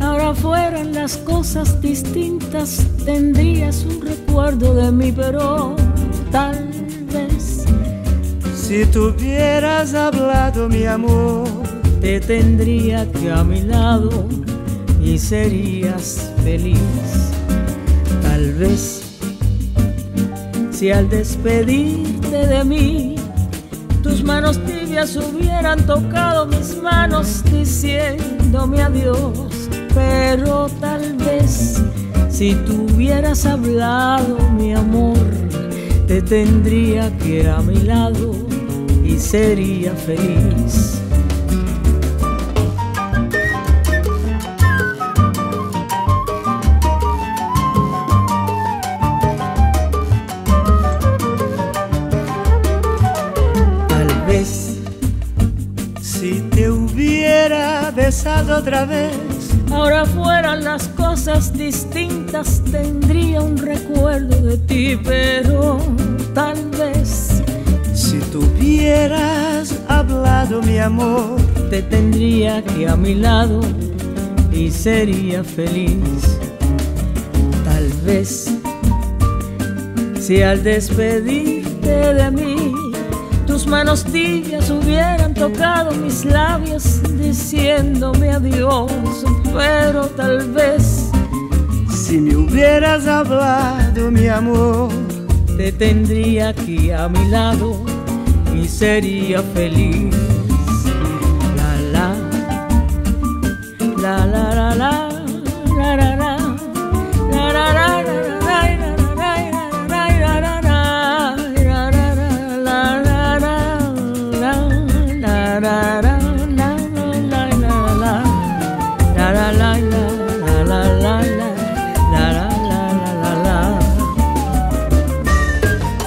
Ahora 0.00 0.34
fueran 0.34 0.94
las 0.94 1.18
cosas 1.18 1.80
distintas, 1.82 2.86
tendrías 3.04 3.84
un 3.84 4.00
recuerdo 4.00 4.74
de 4.74 4.90
mí, 4.90 5.12
pero 5.12 5.76
tal 6.30 6.70
vez 7.12 7.64
si 8.54 8.86
tuvieras 8.86 9.92
hablado 9.92 10.68
mi 10.70 10.86
amor, 10.86 11.46
te 12.00 12.18
tendría 12.18 13.10
que 13.12 13.30
a 13.30 13.44
mi 13.44 13.60
lado 13.60 14.26
y 14.34 14.40
y 15.02 15.18
serías 15.18 16.32
feliz. 16.44 16.78
Tal 18.22 18.52
vez 18.54 19.02
si 20.70 20.90
al 20.90 21.08
despedirte 21.08 22.46
de 22.46 22.64
mí 22.64 23.16
tus 24.02 24.22
manos 24.22 24.58
hubieran 25.00 25.86
tocado 25.86 26.44
mis 26.44 26.76
manos 26.76 27.42
diciéndome 27.44 28.82
adiós, 28.82 29.70
pero 29.94 30.68
tal 30.78 31.14
vez 31.14 31.82
si 32.28 32.54
tú 32.66 32.84
hubieras 32.84 33.46
hablado 33.46 34.36
mi 34.58 34.74
amor, 34.74 35.16
te 36.06 36.20
tendría 36.20 37.10
que 37.16 37.48
a 37.48 37.62
mi 37.62 37.76
lado 37.76 38.34
y 39.02 39.16
sería 39.18 39.92
feliz. 39.94 40.79
Otra 58.48 58.84
vez, 58.84 59.50
Ahora 59.70 60.04
fueran 60.04 60.64
las 60.64 60.88
cosas 60.88 61.52
distintas, 61.52 62.60
tendría 62.72 63.40
un 63.40 63.56
recuerdo 63.56 64.36
de 64.42 64.58
ti, 64.58 64.98
pero 65.02 65.78
tal 66.34 66.70
vez 66.70 67.40
si 67.94 68.18
tuvieras 68.32 69.78
hablado 69.86 70.60
mi 70.62 70.78
amor, 70.78 71.36
te 71.70 71.82
tendría 71.82 72.64
que 72.64 72.88
a 72.88 72.96
mi 72.96 73.14
lado 73.14 73.60
y 74.52 74.72
sería 74.72 75.44
feliz. 75.44 76.38
Tal 77.64 77.88
vez 78.04 78.52
si 80.20 80.42
al 80.42 80.64
despedirte 80.64 82.14
de 82.14 82.30
mí 82.32 82.74
tus 83.46 83.68
manos 83.68 84.04
tibias 84.04 84.68
hubieran 84.68 85.19
tocado 85.40 85.92
mis 85.92 86.26
labios 86.26 87.00
diciéndome 87.18 88.30
adiós, 88.30 88.92
pero 89.54 90.04
tal 90.08 90.50
vez 90.50 91.10
si 91.90 92.20
me 92.20 92.36
hubieras 92.36 93.06
hablado 93.06 94.10
mi 94.10 94.28
amor, 94.28 94.90
te 95.56 95.72
tendría 95.72 96.50
aquí 96.50 96.90
a 96.90 97.08
mi 97.08 97.26
lado 97.30 97.74
y 98.54 98.68
sería 98.68 99.42
feliz. 99.54 100.14
La 101.56 101.72
la 101.94 102.08
la 104.02 104.26
la 104.26 104.26
la 104.26 104.26
la 104.26 104.39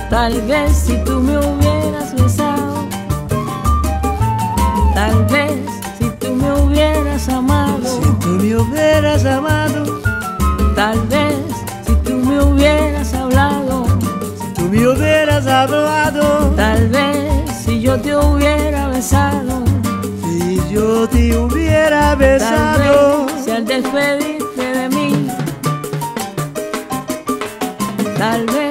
Tal 0.09 0.41
vez 0.47 0.75
si 0.75 0.97
tú 1.03 1.19
me 1.19 1.37
hubieras 1.37 2.15
besado, 2.15 2.87
tal 4.95 5.25
vez 5.25 5.59
si 5.99 6.09
tú 6.19 6.33
me 6.33 6.51
hubieras 6.53 7.29
amado, 7.29 7.83
si 7.83 8.09
tú 8.19 8.29
me 8.29 8.55
hubieras 8.55 9.23
amado, 9.25 10.01
tal 10.75 10.99
vez 11.07 11.37
si 11.85 11.93
tú 11.97 12.13
me 12.13 12.41
hubieras 12.41 13.13
hablado, 13.13 13.85
si 14.39 14.53
tú 14.53 14.61
me 14.69 14.87
hubieras 14.87 15.45
hablado, 15.45 16.53
tal 16.55 16.89
vez 16.89 17.22
yo 17.93 18.01
te 18.01 18.15
hubiera 18.15 18.87
besado, 18.87 19.63
si 20.23 20.59
yo 20.73 21.07
te 21.07 21.37
hubiera 21.37 22.15
besado, 22.15 23.27
tal 23.27 23.35
vez 23.35 23.45
si 23.45 23.51
al 23.51 23.65
despedirte 23.65 24.61
de 24.61 24.89
mí, 24.89 25.27
tal 28.17 28.45
vez 28.47 28.62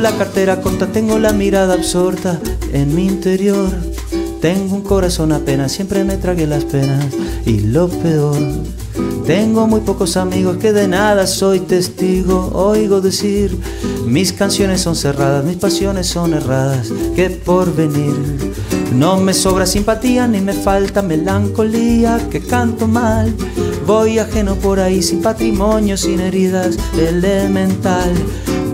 la 0.00 0.12
cartera 0.16 0.60
corta, 0.60 0.86
tengo 0.86 1.18
la 1.18 1.32
mirada 1.32 1.74
absorta 1.74 2.40
en 2.72 2.94
mi 2.94 3.06
interior. 3.06 3.68
Tengo 4.40 4.76
un 4.76 4.82
corazón 4.82 5.32
apenas, 5.32 5.72
siempre 5.72 6.04
me 6.04 6.16
tragué 6.16 6.46
las 6.46 6.64
penas. 6.64 7.04
Y 7.44 7.60
lo 7.60 7.88
peor, 7.88 8.38
tengo 9.26 9.66
muy 9.66 9.80
pocos 9.80 10.16
amigos 10.16 10.56
que 10.56 10.72
de 10.72 10.88
nada 10.88 11.26
soy 11.26 11.60
testigo. 11.60 12.50
Oigo 12.54 13.02
decir, 13.02 13.56
mis 14.06 14.32
canciones 14.32 14.80
son 14.80 14.96
cerradas, 14.96 15.44
mis 15.44 15.56
pasiones 15.56 16.06
son 16.06 16.32
erradas. 16.32 16.90
Que 17.14 17.28
por 17.28 17.74
venir 17.74 18.14
no 18.94 19.18
me 19.18 19.34
sobra 19.34 19.66
simpatía 19.66 20.26
ni 20.26 20.40
me 20.40 20.54
falta 20.54 21.02
melancolía. 21.02 22.18
Que 22.30 22.40
canto 22.40 22.88
mal, 22.88 23.34
voy 23.86 24.18
ajeno 24.18 24.54
por 24.54 24.80
ahí 24.80 25.02
sin 25.02 25.20
patrimonio, 25.20 25.98
sin 25.98 26.20
heridas, 26.20 26.76
elemental. 26.98 28.14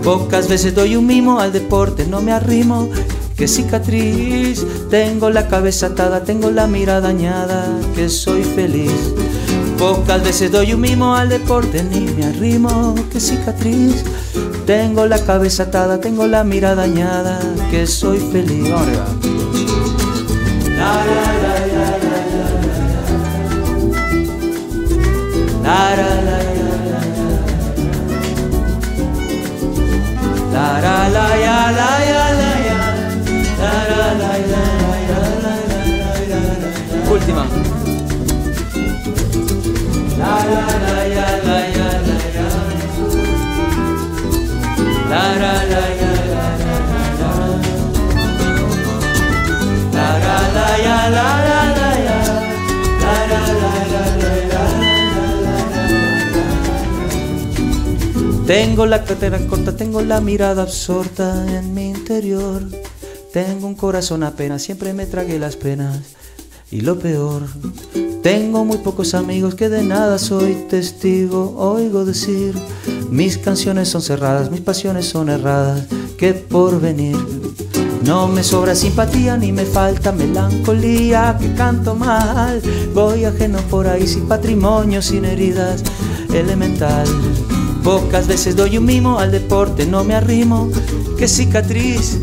Pocas 0.07 0.47
veces 0.47 0.73
doy 0.73 0.95
un 0.95 1.05
mimo 1.05 1.41
al 1.41 1.51
deporte, 1.51 2.07
no 2.07 2.21
me 2.21 2.31
arrimo. 2.31 2.87
Que 3.35 3.45
cicatriz, 3.45 4.65
tengo 4.89 5.29
la 5.29 5.49
cabeza 5.49 5.87
atada, 5.87 6.23
tengo 6.23 6.49
la 6.49 6.65
mirada 6.65 7.01
dañada, 7.01 7.77
que 7.93 8.07
soy 8.07 8.41
feliz. 8.45 9.13
Pocas 9.77 10.23
veces 10.23 10.49
doy 10.49 10.71
un 10.71 10.79
mimo 10.79 11.13
al 11.13 11.27
deporte, 11.27 11.83
ni 11.83 11.99
me 11.99 12.25
arrimo. 12.25 12.95
Que 13.11 13.19
cicatriz, 13.19 14.05
tengo 14.65 15.05
la 15.07 15.19
cabeza 15.19 15.63
atada, 15.63 15.99
tengo 15.99 16.25
la 16.25 16.45
mirada 16.45 16.87
dañada, 16.87 17.41
que 17.69 17.85
soy 17.85 18.19
feliz. 18.19 18.69
La, 18.69 18.79
la, 18.79 18.93
la, 21.41 21.59
la, 21.67 21.97
la, 21.97 22.19
la, 22.31 22.47
la, 22.47 22.95
la. 25.63 25.97
La 25.97 26.21
la 26.21 26.36
Última. 37.09 37.47
La 40.19 40.43
la 40.49 40.65
la 40.83 40.97
ya 50.77 51.09
la 51.09 51.46
Tengo 58.47 58.85
la 58.85 59.03
cartera 59.03 59.39
corta, 59.45 59.75
tengo 59.75 60.01
la 60.01 60.21
mirada 60.21 60.61
absorta 60.61 61.45
en 61.59 61.73
mi 61.73 61.89
interior. 61.89 62.63
Tengo 63.33 63.67
un 63.67 63.75
corazón 63.75 64.23
apenas, 64.23 64.61
siempre 64.61 64.93
me 64.93 65.05
tragué 65.05 65.37
las 65.37 65.57
penas. 65.57 65.99
Y 66.71 66.79
lo 66.79 66.97
peor, 66.97 67.43
tengo 68.23 68.63
muy 68.63 68.77
pocos 68.77 69.15
amigos 69.15 69.55
que 69.55 69.67
de 69.67 69.83
nada 69.83 70.17
soy 70.17 70.65
testigo. 70.69 71.55
Oigo 71.57 72.05
decir, 72.05 72.53
mis 73.09 73.37
canciones 73.37 73.89
son 73.89 74.01
cerradas, 74.01 74.49
mis 74.49 74.61
pasiones 74.61 75.07
son 75.07 75.27
erradas. 75.27 75.85
Que 76.17 76.33
por 76.33 76.79
venir 76.79 77.17
no 78.05 78.29
me 78.29 78.43
sobra 78.43 78.75
simpatía 78.75 79.35
ni 79.35 79.51
me 79.51 79.65
falta 79.65 80.13
melancolía. 80.13 81.37
Que 81.37 81.53
canto 81.53 81.95
mal, 81.95 82.61
voy 82.93 83.25
ajeno 83.25 83.59
por 83.69 83.87
ahí 83.87 84.07
sin 84.07 84.25
patrimonio, 84.25 85.01
sin 85.01 85.25
heridas, 85.25 85.83
elemental. 86.33 87.05
Pocas 87.87 88.27
veces 88.27 88.57
doy 88.57 88.77
un 88.77 88.83
mimo 88.83 89.17
al 89.17 89.31
deporte, 89.31 89.85
no 89.85 90.03
me 90.03 90.13
arrimo. 90.13 90.69
Que 91.17 91.25
cicatriz, 91.29 92.19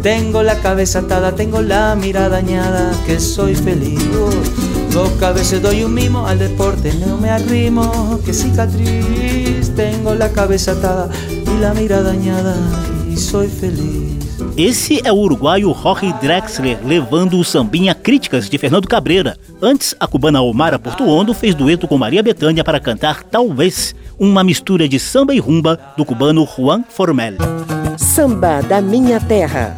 tengo 0.00 0.44
la 0.44 0.60
cabeza 0.60 1.00
atada, 1.00 1.34
tengo 1.34 1.60
la 1.60 1.96
mirada 1.96 2.28
dañada, 2.28 2.92
que 3.04 3.18
soy 3.18 3.56
feliz. 3.56 3.98
Pocas 4.94 5.34
veces 5.34 5.60
doy 5.60 5.82
un 5.82 5.92
mimo 5.92 6.28
al 6.28 6.38
deporte, 6.38 6.94
no 7.04 7.16
me 7.16 7.30
arrimo. 7.30 8.20
Que 8.24 8.32
cicatriz, 8.32 9.74
tengo 9.74 10.14
la 10.14 10.30
cabeza 10.30 10.70
atada 10.70 11.08
y 11.28 11.60
la 11.60 11.74
mira 11.74 12.00
dañada 12.04 12.54
y 13.10 13.16
soy 13.16 13.48
feliz. 13.48 14.17
Esse 14.58 15.00
é 15.04 15.12
o 15.12 15.16
uruguaio 15.16 15.72
Jorge 15.72 16.12
Drexler 16.14 16.80
levando 16.84 17.38
o 17.38 17.44
sambinha 17.44 17.94
críticas 17.94 18.50
de 18.50 18.58
Fernando 18.58 18.88
Cabreira. 18.88 19.38
Antes, 19.62 19.94
a 20.00 20.06
cubana 20.08 20.42
Omara 20.42 20.80
Portuondo 20.80 21.32
fez 21.32 21.54
dueto 21.54 21.86
com 21.86 21.96
Maria 21.96 22.24
Bethânia 22.24 22.64
para 22.64 22.80
cantar 22.80 23.22
Talvez, 23.22 23.94
uma 24.18 24.42
mistura 24.42 24.88
de 24.88 24.98
samba 24.98 25.32
e 25.32 25.38
rumba 25.38 25.78
do 25.96 26.04
cubano 26.04 26.44
Juan 26.44 26.82
Formel. 26.88 27.34
Samba 27.96 28.60
da 28.60 28.80
Minha 28.80 29.20
Terra. 29.20 29.76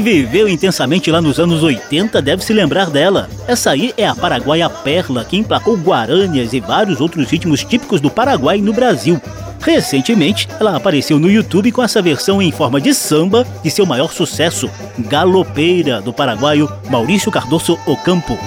Quem 0.00 0.22
viveu 0.22 0.48
intensamente 0.48 1.10
lá 1.10 1.20
nos 1.20 1.38
anos 1.38 1.62
80 1.62 2.22
deve 2.22 2.42
se 2.42 2.54
lembrar 2.54 2.88
dela. 2.88 3.28
Essa 3.46 3.72
aí 3.72 3.92
é 3.98 4.06
a 4.06 4.14
paraguaia 4.14 4.70
Perla, 4.70 5.26
que 5.26 5.36
emplacou 5.36 5.76
guaranias 5.76 6.54
e 6.54 6.60
vários 6.60 7.02
outros 7.02 7.28
ritmos 7.28 7.62
típicos 7.62 8.00
do 8.00 8.08
Paraguai 8.08 8.62
no 8.62 8.72
Brasil. 8.72 9.20
Recentemente, 9.60 10.48
ela 10.58 10.74
apareceu 10.74 11.18
no 11.18 11.30
YouTube 11.30 11.70
com 11.70 11.82
essa 11.82 12.00
versão 12.00 12.40
em 12.40 12.50
forma 12.50 12.80
de 12.80 12.94
samba 12.94 13.46
de 13.62 13.70
seu 13.70 13.84
maior 13.84 14.10
sucesso, 14.10 14.70
Galopeira, 14.98 16.00
do 16.00 16.14
paraguaio 16.14 16.66
Maurício 16.88 17.30
Cardoso 17.30 17.78
Ocampo. 17.86 18.38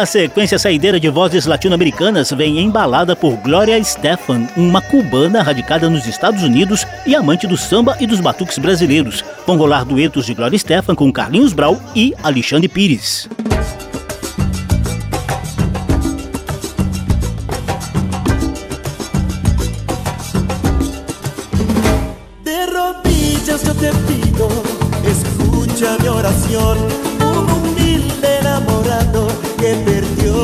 A 0.00 0.06
sequência 0.06 0.58
saideira 0.58 0.98
de 0.98 1.10
vozes 1.10 1.44
latino-americanas 1.44 2.30
vem 2.30 2.58
embalada 2.58 3.14
por 3.14 3.36
Gloria 3.36 3.84
Stefan, 3.84 4.48
uma 4.56 4.80
cubana 4.80 5.42
radicada 5.42 5.90
nos 5.90 6.06
Estados 6.06 6.42
Unidos 6.42 6.86
e 7.04 7.14
amante 7.14 7.46
do 7.46 7.54
samba 7.54 7.98
e 8.00 8.06
dos 8.06 8.18
batuques 8.18 8.56
brasileiros. 8.56 9.22
Vão 9.46 9.58
rolar 9.58 9.84
duetos 9.84 10.24
de 10.24 10.32
Gloria 10.32 10.58
Stefan 10.58 10.94
com 10.94 11.12
Carlinhos 11.12 11.52
Brau 11.52 11.78
e 11.94 12.14
Alexandre 12.22 12.66
Pires. 12.66 13.28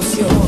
de 0.00 0.39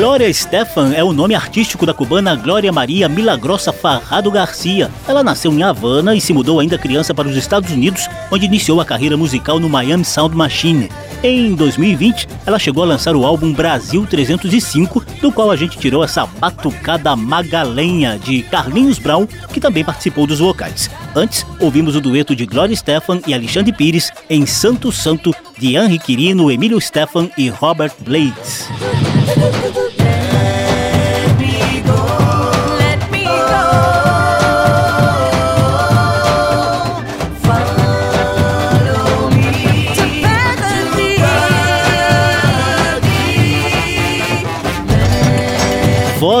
Glória 0.00 0.32
Stefan 0.32 0.94
é 0.94 1.04
o 1.04 1.12
nome 1.12 1.34
artístico 1.34 1.84
da 1.84 1.92
cubana 1.92 2.34
Glória 2.34 2.72
Maria 2.72 3.06
Milagrosa 3.06 3.70
Farrado 3.70 4.30
Garcia. 4.30 4.90
Ela 5.06 5.22
nasceu 5.22 5.52
em 5.52 5.62
Havana 5.62 6.16
e 6.16 6.20
se 6.22 6.32
mudou 6.32 6.58
ainda 6.58 6.78
criança 6.78 7.12
para 7.12 7.28
os 7.28 7.36
Estados 7.36 7.70
Unidos, 7.70 8.08
onde 8.30 8.46
iniciou 8.46 8.80
a 8.80 8.84
carreira 8.86 9.14
musical 9.14 9.60
no 9.60 9.68
Miami 9.68 10.06
Sound 10.06 10.34
Machine. 10.34 10.88
Em 11.22 11.54
2020, 11.54 12.26
ela 12.46 12.58
chegou 12.58 12.82
a 12.82 12.86
lançar 12.86 13.14
o 13.14 13.26
álbum 13.26 13.52
Brasil 13.52 14.06
305, 14.06 15.04
do 15.20 15.30
qual 15.30 15.50
a 15.50 15.56
gente 15.56 15.76
tirou 15.76 16.02
essa 16.02 16.24
batucada 16.24 17.14
magalenha 17.14 18.18
de 18.18 18.42
Carlinhos 18.44 18.98
Brown, 18.98 19.26
que 19.52 19.60
também 19.60 19.84
participou 19.84 20.26
dos 20.26 20.38
vocais. 20.38 20.90
Antes, 21.14 21.44
ouvimos 21.60 21.94
o 21.94 22.00
dueto 22.00 22.34
de 22.34 22.46
Glória 22.46 22.74
Stefan 22.74 23.20
e 23.26 23.34
Alexandre 23.34 23.70
Pires 23.70 24.10
em 24.30 24.46
Santo 24.46 24.90
Santo, 24.90 25.34
de 25.58 25.76
Henri 25.76 25.98
Quirino, 25.98 26.50
Emílio 26.50 26.80
Stefan 26.80 27.28
e 27.36 27.50
Robert 27.50 27.92
Blades. 28.00 28.66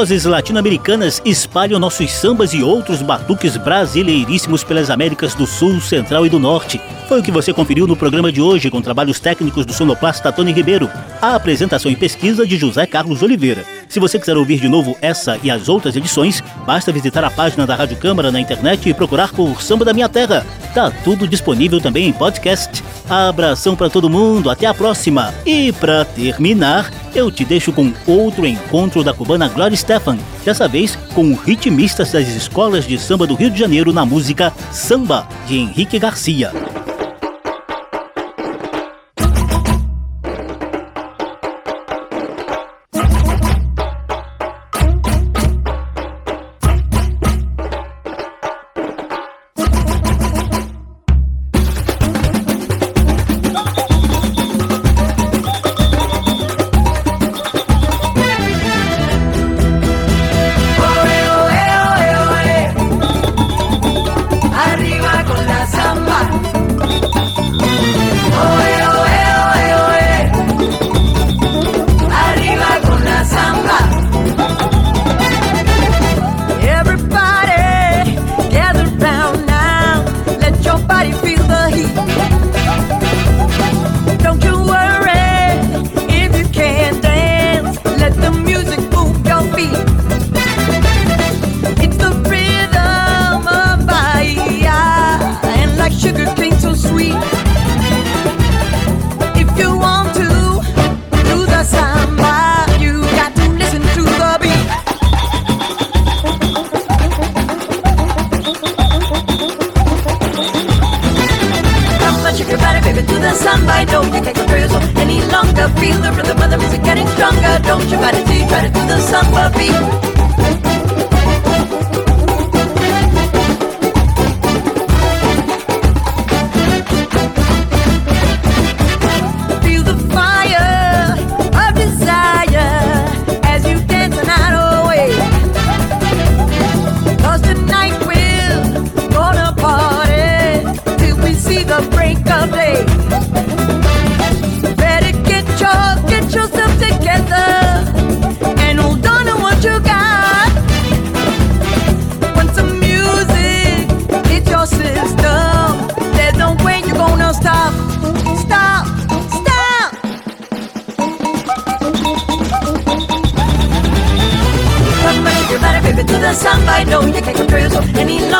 Vozes 0.00 0.24
latino-americanas 0.24 1.20
espalham 1.26 1.78
nossos 1.78 2.10
sambas 2.10 2.54
e 2.54 2.62
outros 2.62 3.02
batuques 3.02 3.58
brasileiríssimos 3.58 4.64
pelas 4.64 4.88
Américas 4.88 5.34
do 5.34 5.46
Sul, 5.46 5.78
Central 5.78 6.24
e 6.24 6.30
do 6.30 6.38
Norte. 6.38 6.80
Foi 7.06 7.20
o 7.20 7.22
que 7.22 7.30
você 7.30 7.52
conferiu 7.52 7.86
no 7.86 7.94
programa 7.94 8.32
de 8.32 8.40
hoje 8.40 8.70
com 8.70 8.80
trabalhos 8.80 9.20
técnicos 9.20 9.66
do 9.66 9.74
sonoplasta 9.74 10.32
Tony 10.32 10.52
Ribeiro. 10.52 10.88
A 11.20 11.34
apresentação 11.34 11.92
e 11.92 11.96
pesquisa 11.96 12.46
de 12.46 12.56
José 12.56 12.86
Carlos 12.86 13.22
Oliveira. 13.22 13.62
Se 13.90 13.98
você 13.98 14.20
quiser 14.20 14.36
ouvir 14.36 14.60
de 14.60 14.68
novo 14.68 14.96
essa 15.02 15.36
e 15.42 15.50
as 15.50 15.68
outras 15.68 15.96
edições, 15.96 16.40
basta 16.64 16.92
visitar 16.92 17.24
a 17.24 17.30
página 17.30 17.66
da 17.66 17.74
Rádio 17.74 17.96
Câmara 17.96 18.30
na 18.30 18.38
internet 18.38 18.88
e 18.88 18.94
procurar 18.94 19.32
por 19.32 19.60
Samba 19.60 19.84
da 19.84 19.92
Minha 19.92 20.08
Terra. 20.08 20.46
Tá 20.72 20.92
tudo 21.02 21.26
disponível 21.26 21.80
também 21.80 22.06
em 22.06 22.12
podcast. 22.12 22.84
Abração 23.08 23.74
para 23.74 23.90
todo 23.90 24.08
mundo, 24.08 24.48
até 24.48 24.66
a 24.66 24.72
próxima. 24.72 25.34
E 25.44 25.72
para 25.72 26.04
terminar, 26.04 26.88
eu 27.16 27.32
te 27.32 27.44
deixo 27.44 27.72
com 27.72 27.92
outro 28.06 28.46
encontro 28.46 29.02
da 29.02 29.12
cubana 29.12 29.48
Gloria 29.48 29.76
Stefan, 29.76 30.16
dessa 30.44 30.68
vez 30.68 30.94
com 31.12 31.34
ritmistas 31.34 32.12
das 32.12 32.28
escolas 32.28 32.86
de 32.86 32.96
samba 32.96 33.26
do 33.26 33.34
Rio 33.34 33.50
de 33.50 33.58
Janeiro 33.58 33.92
na 33.92 34.06
música 34.06 34.52
Samba, 34.70 35.26
de 35.48 35.58
Henrique 35.58 35.98
Garcia. 35.98 36.52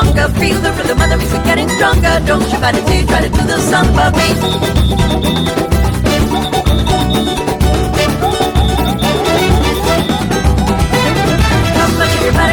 Any 0.00 0.14
longer. 0.14 0.28
Feel 0.38 0.60
the 0.60 0.72
rhythm 0.72 1.00
of 1.00 1.10
the 1.10 1.16
music 1.16 1.44
getting 1.44 1.68
stronger. 1.68 2.20
Don't 2.26 2.42
you 2.42 2.58
till 2.58 3.00
you 3.00 3.06
try 3.06 3.20
to 3.22 3.28
do 3.28 3.42
the 3.46 3.58
samba 3.58 4.10
beat. 4.12 4.38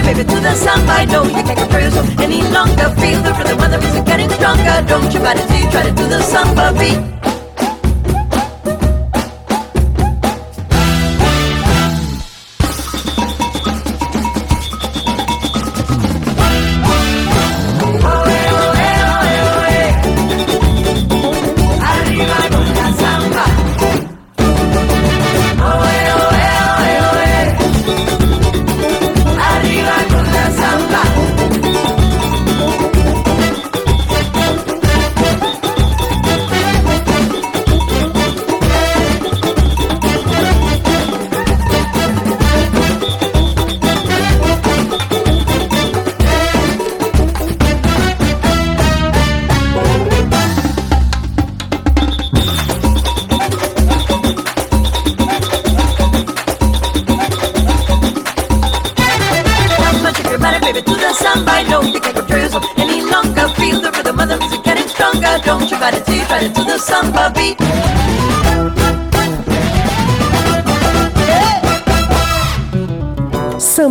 Baby, 0.08 0.24
to 0.24 0.40
the 0.40 0.56
samba. 0.56 0.92
I 0.94 1.06
know 1.06 1.24
you 1.24 1.44
can't 1.44 1.60
control 1.60 1.82
yourself 1.82 2.20
any 2.20 2.42
longer. 2.42 2.90
Feel 3.02 3.22
the 3.22 3.34
rhythm 3.34 3.60
of 3.60 3.72
the 3.72 3.78
music 3.78 4.06
getting 4.06 4.30
stronger. 4.30 4.82
Don't 4.88 5.14
you 5.14 5.20
till 5.20 5.60
you 5.60 5.70
try 5.70 5.84
to 5.84 5.92
do 5.92 6.08
the 6.08 6.22
samba 6.22 6.72
beat. 6.80 7.17